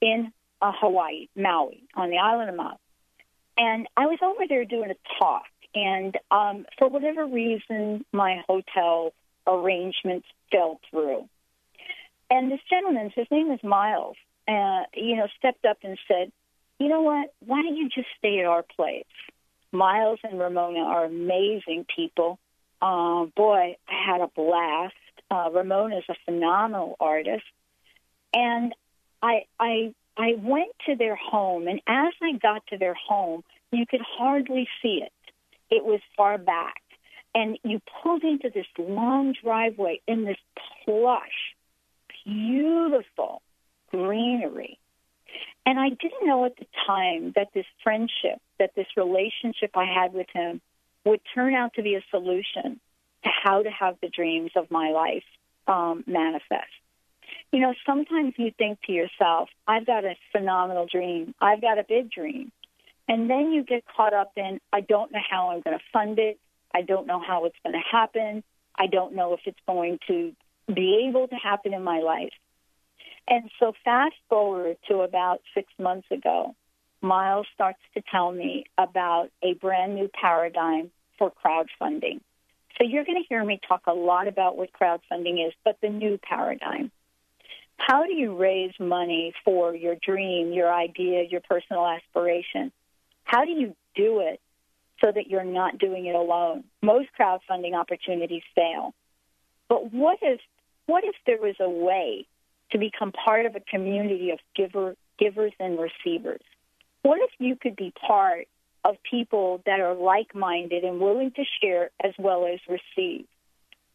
[0.00, 2.76] in uh, Hawaii, Maui, on the island of Maui.
[3.58, 5.44] And I was over there doing a talk.
[5.74, 9.12] And um, for whatever reason, my hotel
[9.46, 11.28] arrangements fell through.
[12.32, 14.16] And this gentleman, his name is Miles,
[14.48, 16.32] uh, you know, stepped up and said,
[16.78, 17.34] you know what?
[17.44, 19.04] Why don't you just stay at our place?
[19.70, 22.38] Miles and Ramona are amazing people.
[22.80, 24.94] Uh, boy, I had a blast.
[25.30, 27.44] Uh, Ramona is a phenomenal artist,
[28.32, 28.74] and
[29.22, 33.84] I I I went to their home, and as I got to their home, you
[33.84, 35.12] could hardly see it.
[35.70, 36.80] It was far back,
[37.34, 40.38] and you pulled into this long driveway in this
[40.84, 41.54] plush,
[42.24, 43.42] beautiful
[43.90, 44.78] greenery.
[45.64, 50.12] And I didn't know at the time that this friendship, that this relationship I had
[50.12, 50.60] with him
[51.04, 52.80] would turn out to be a solution
[53.24, 55.24] to how to have the dreams of my life
[55.66, 56.70] um, manifest.
[57.52, 61.34] You know, sometimes you think to yourself, I've got a phenomenal dream.
[61.40, 62.50] I've got a big dream.
[63.08, 66.18] And then you get caught up in, I don't know how I'm going to fund
[66.18, 66.38] it.
[66.74, 68.42] I don't know how it's going to happen.
[68.74, 70.32] I don't know if it's going to
[70.74, 72.32] be able to happen in my life.
[73.28, 76.54] And so, fast forward to about six months ago,
[77.00, 82.20] Miles starts to tell me about a brand new paradigm for crowdfunding.
[82.78, 85.88] So, you're going to hear me talk a lot about what crowdfunding is, but the
[85.88, 86.90] new paradigm.
[87.76, 92.72] How do you raise money for your dream, your idea, your personal aspiration?
[93.24, 94.40] How do you do it
[95.02, 96.64] so that you're not doing it alone?
[96.80, 98.94] Most crowdfunding opportunities fail.
[99.68, 100.40] But what if
[100.86, 102.26] what if there was a way
[102.70, 106.42] to become part of a community of giver, givers and receivers?
[107.02, 108.46] What if you could be part
[108.84, 113.26] of people that are like minded and willing to share as well as receive?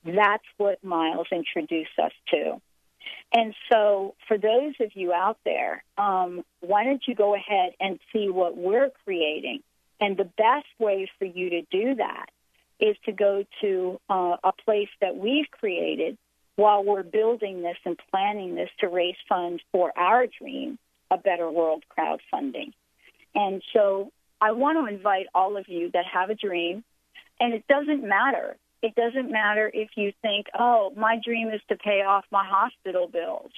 [0.06, 2.62] That's what Miles introduced us to.
[3.34, 8.00] And so, for those of you out there, um, why don't you go ahead and
[8.14, 9.64] see what we're creating?
[10.00, 12.28] And the best way for you to do that
[12.80, 16.18] is to go to uh, a place that we've created
[16.58, 20.78] while we're building this and planning this to raise funds for our dream,
[21.10, 22.74] a better world crowdfunding.
[23.34, 26.84] And so I want to invite all of you that have a dream,
[27.40, 28.58] and it doesn't matter.
[28.82, 33.08] It doesn't matter if you think, oh, my dream is to pay off my hospital
[33.08, 33.52] bills.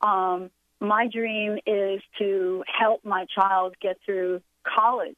[0.00, 5.16] Um, my dream is to help my child get through college.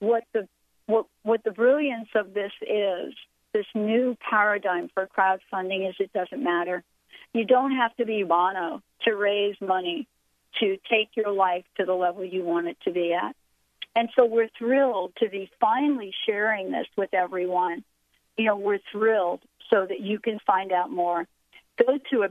[0.00, 0.46] What the
[0.86, 3.14] what what the brilliance of this is
[3.52, 6.82] this new paradigm for crowdfunding is it doesn't matter.
[7.32, 10.08] You don't have to be Bono to raise money
[10.60, 13.36] to take your life to the level you want it to be at.
[13.94, 17.84] And so we're thrilled to be finally sharing this with everyone.
[18.36, 21.26] You know, we're thrilled so that you can find out more.
[21.78, 22.28] Go to a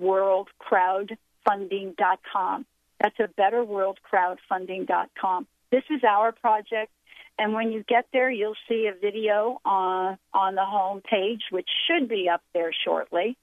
[0.00, 2.66] betterworldcrowdfunding.com.
[3.00, 5.46] That's a betterworldcrowdfunding.com.
[5.70, 6.90] This is our project.
[7.38, 11.68] And when you get there, you'll see a video on on the home page, which
[11.86, 13.36] should be up there shortly,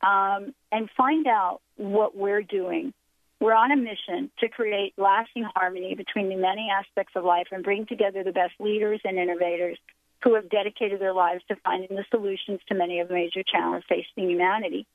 [0.00, 2.92] um, and find out what we're doing.
[3.40, 7.64] We're on a mission to create lasting harmony between the many aspects of life and
[7.64, 9.78] bring together the best leaders and innovators
[10.22, 13.84] who have dedicated their lives to finding the solutions to many of the major challenges
[13.88, 14.86] facing humanity.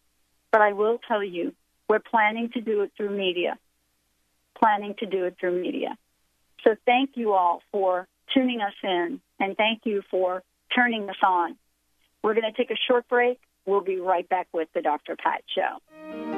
[0.53, 1.53] But I will tell you,
[1.89, 3.57] we're planning to do it through media.
[4.57, 5.97] Planning to do it through media.
[6.63, 10.43] So thank you all for tuning us in, and thank you for
[10.75, 11.57] turning us on.
[12.23, 13.39] We're going to take a short break.
[13.65, 15.15] We'll be right back with the Dr.
[15.15, 16.36] Pat Show.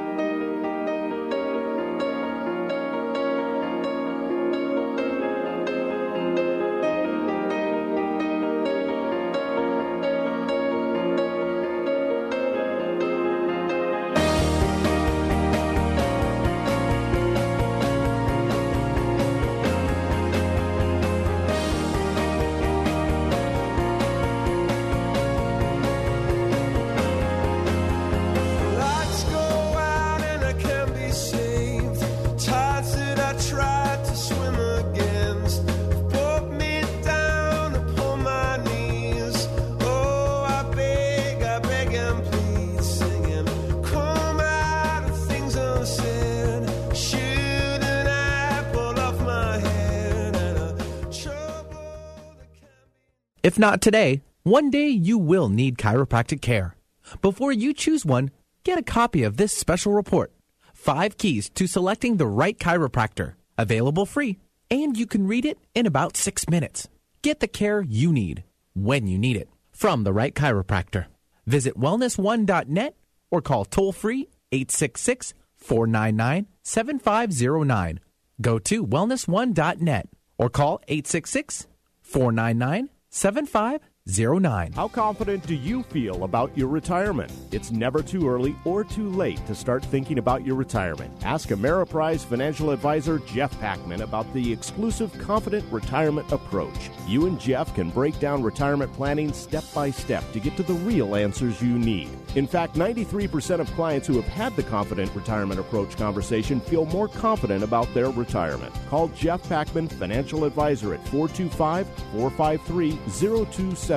[53.60, 56.78] If not today, one day you will need chiropractic care.
[57.22, 58.32] Before you choose one,
[58.64, 60.32] get a copy of this special report
[60.74, 63.34] Five keys to selecting the right chiropractor.
[63.58, 64.38] Available free,
[64.72, 66.88] and you can read it in about six minutes.
[67.22, 68.46] Get the care you need
[68.76, 71.08] when you need it from the right chiropractor.
[71.46, 72.96] Visit wellness1.net
[73.30, 78.00] or call toll free 866 499 7509.
[78.40, 80.08] Go to wellness1.net
[80.38, 81.68] or call 866
[82.02, 83.82] 499 Seven five?
[84.10, 84.74] 7509.
[84.74, 87.32] How confident do you feel about your retirement?
[87.52, 91.12] It's never too early or too late to start thinking about your retirement.
[91.24, 96.90] Ask Ameriprise financial advisor Jeff Packman about the exclusive Confident Retirement Approach.
[97.08, 100.74] You and Jeff can break down retirement planning step by step to get to the
[100.74, 102.10] real answers you need.
[102.36, 107.08] In fact, 93% of clients who have had the Confident Retirement Approach conversation feel more
[107.08, 108.74] confident about their retirement.
[108.90, 113.00] Call Jeff Packman, financial advisor at 425 453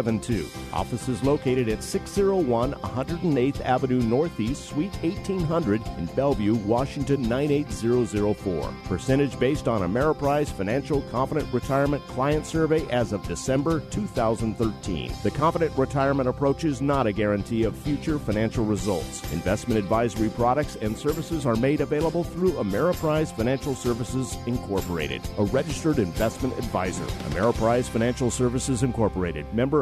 [0.03, 0.49] 0272.
[0.73, 8.75] Office is located at 601 108th Avenue Northeast, Suite 1800 in Bellevue, Washington 98004.
[8.85, 15.13] Percentage based on Ameriprise Financial Confident Retirement Client Survey as of December 2013.
[15.23, 19.23] The Confident Retirement Approach is not a guarantee of future financial results.
[19.33, 25.99] Investment advisory products and services are made available through Ameriprise Financial Services Incorporated, a registered
[25.99, 27.05] investment advisor.
[27.31, 29.82] Ameriprise Financial Services Incorporated, member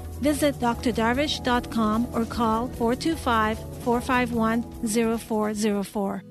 [0.21, 4.63] Visit drdarvish.com or call 425 451
[5.17, 6.23] 0404.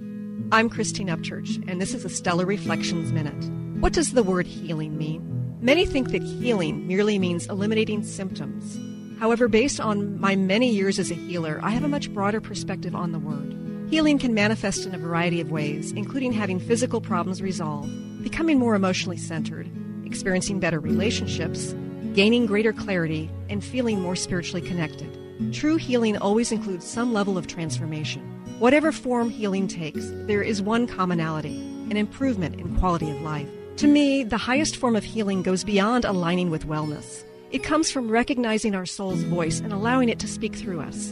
[0.53, 3.51] I'm Christine Upchurch, and this is a Stellar Reflections Minute.
[3.80, 5.57] What does the word healing mean?
[5.61, 8.78] Many think that healing merely means eliminating symptoms.
[9.18, 12.95] However, based on my many years as a healer, I have a much broader perspective
[12.95, 13.57] on the word.
[13.91, 18.76] Healing can manifest in a variety of ways, including having physical problems resolved, becoming more
[18.76, 19.68] emotionally centered,
[20.07, 21.74] experiencing better relationships,
[22.15, 25.09] gaining greater clarity, and feeling more spiritually connected.
[25.53, 28.23] True healing always includes some level of transformation.
[28.59, 33.49] Whatever form healing takes, there is one commonality an improvement in quality of life.
[33.79, 37.25] To me, the highest form of healing goes beyond aligning with wellness.
[37.51, 41.11] It comes from recognizing our soul's voice and allowing it to speak through us.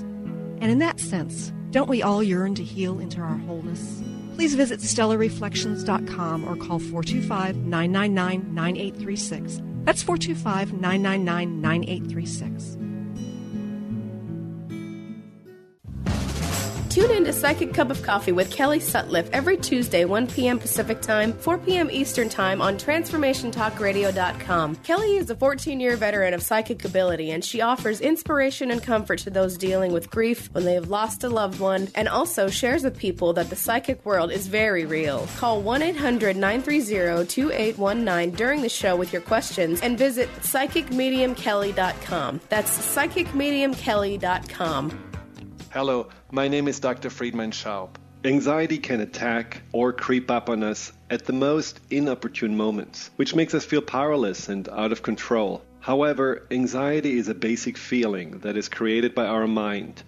[0.60, 4.02] And in that sense, don't we all yearn to heal into our wholeness?
[4.34, 9.67] Please visit stellarreflections.com or call 425 999 9836.
[9.84, 12.87] That's 425 999 9836.
[16.88, 20.58] Tune in to Psychic Cup of Coffee with Kelly Sutliff every Tuesday, 1 p.m.
[20.58, 21.90] Pacific Time, 4 p.m.
[21.90, 24.76] Eastern Time on TransformationTalkRadio.com.
[24.76, 29.18] Kelly is a 14 year veteran of psychic ability, and she offers inspiration and comfort
[29.20, 32.84] to those dealing with grief when they have lost a loved one, and also shares
[32.84, 35.28] with people that the psychic world is very real.
[35.36, 42.40] Call 1 800 930 2819 during the show with your questions and visit PsychicMediumKelly.com.
[42.48, 45.07] That's PsychicMediumKelly.com.
[45.70, 47.10] Hello, my name is Dr.
[47.10, 47.90] Friedemann Schaub.
[48.24, 53.52] Anxiety can attack or creep up on us at the most inopportune moments, which makes
[53.52, 55.62] us feel powerless and out of control.
[55.80, 60.02] However, anxiety is a basic feeling that is created by our mind.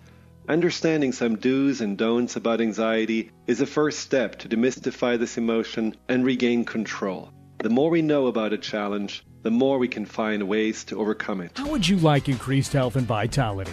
[0.49, 5.95] Understanding some do's and don'ts about anxiety is a first step to demystify this emotion
[6.09, 7.31] and regain control.
[7.59, 11.43] The more we know about a challenge, the more we can find ways to overcome
[11.43, 11.53] it.
[11.59, 13.73] How would you like increased health and vitality?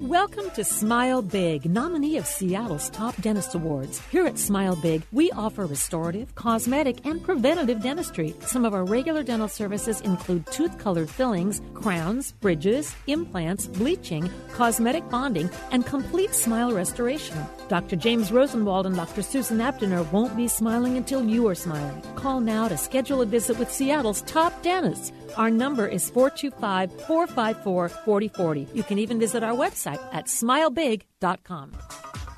[0.00, 4.00] Welcome to Smile Big, nominee of Seattle's Top Dentist Awards.
[4.12, 8.32] Here at Smile Big, we offer restorative, cosmetic, and preventative dentistry.
[8.42, 15.08] Some of our regular dental services include tooth colored fillings, crowns, bridges, implants, bleaching, cosmetic
[15.10, 17.36] bonding, and complete smile restoration.
[17.66, 17.96] Dr.
[17.96, 19.22] James Rosenwald and Dr.
[19.22, 22.00] Susan Abdiner won't be smiling until you are smiling.
[22.14, 25.10] Call now to schedule a visit with Seattle's top dentists.
[25.36, 28.68] Our number is 425 454 4040.
[28.72, 31.72] You can even visit our website at smilebig.com.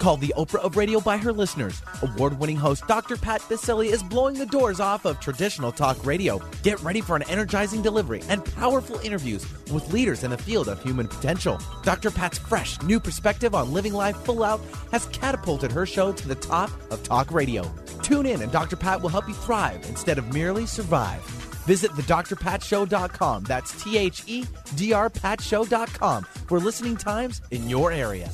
[0.00, 3.18] Called the Oprah of Radio by her listeners, award winning host Dr.
[3.18, 6.40] Pat Baccili is blowing the doors off of traditional talk radio.
[6.62, 10.82] Get ready for an energizing delivery and powerful interviews with leaders in the field of
[10.82, 11.60] human potential.
[11.82, 12.10] Dr.
[12.10, 16.34] Pat's fresh, new perspective on living life full out has catapulted her show to the
[16.34, 17.70] top of talk radio.
[18.02, 18.76] Tune in and Dr.
[18.76, 21.49] Pat will help you thrive instead of merely survive.
[21.70, 23.44] Visit thedrpatshow.com.
[23.44, 24.44] That's T H E
[24.74, 28.28] D R patshow.com for listening times in your area.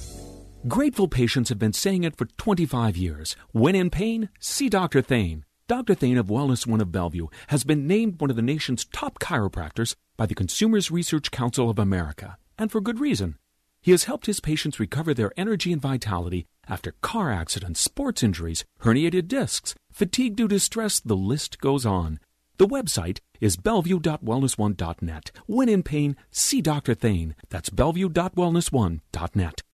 [0.67, 3.37] Grateful patients have been saying it for 25 years.
[3.53, 5.03] When in pain, see Dr.
[5.03, 5.45] Thane.
[5.69, 5.95] Dr.
[5.95, 9.95] Thane of Wellness One of Bellevue has been named one of the nation's top chiropractors
[10.17, 13.37] by the Consumers Research Council of America, and for good reason.
[13.83, 18.65] He has helped his patients recover their energy and vitality after car accidents, sports injuries,
[18.83, 22.19] herniated discs, fatigue due to stress, the list goes on.
[22.59, 25.31] The website is bellevue.wellness1.net.
[25.47, 26.95] When in pain, see Dr.
[26.95, 27.35] Thane.
[27.51, 29.63] That's bellevue.wellness1.net.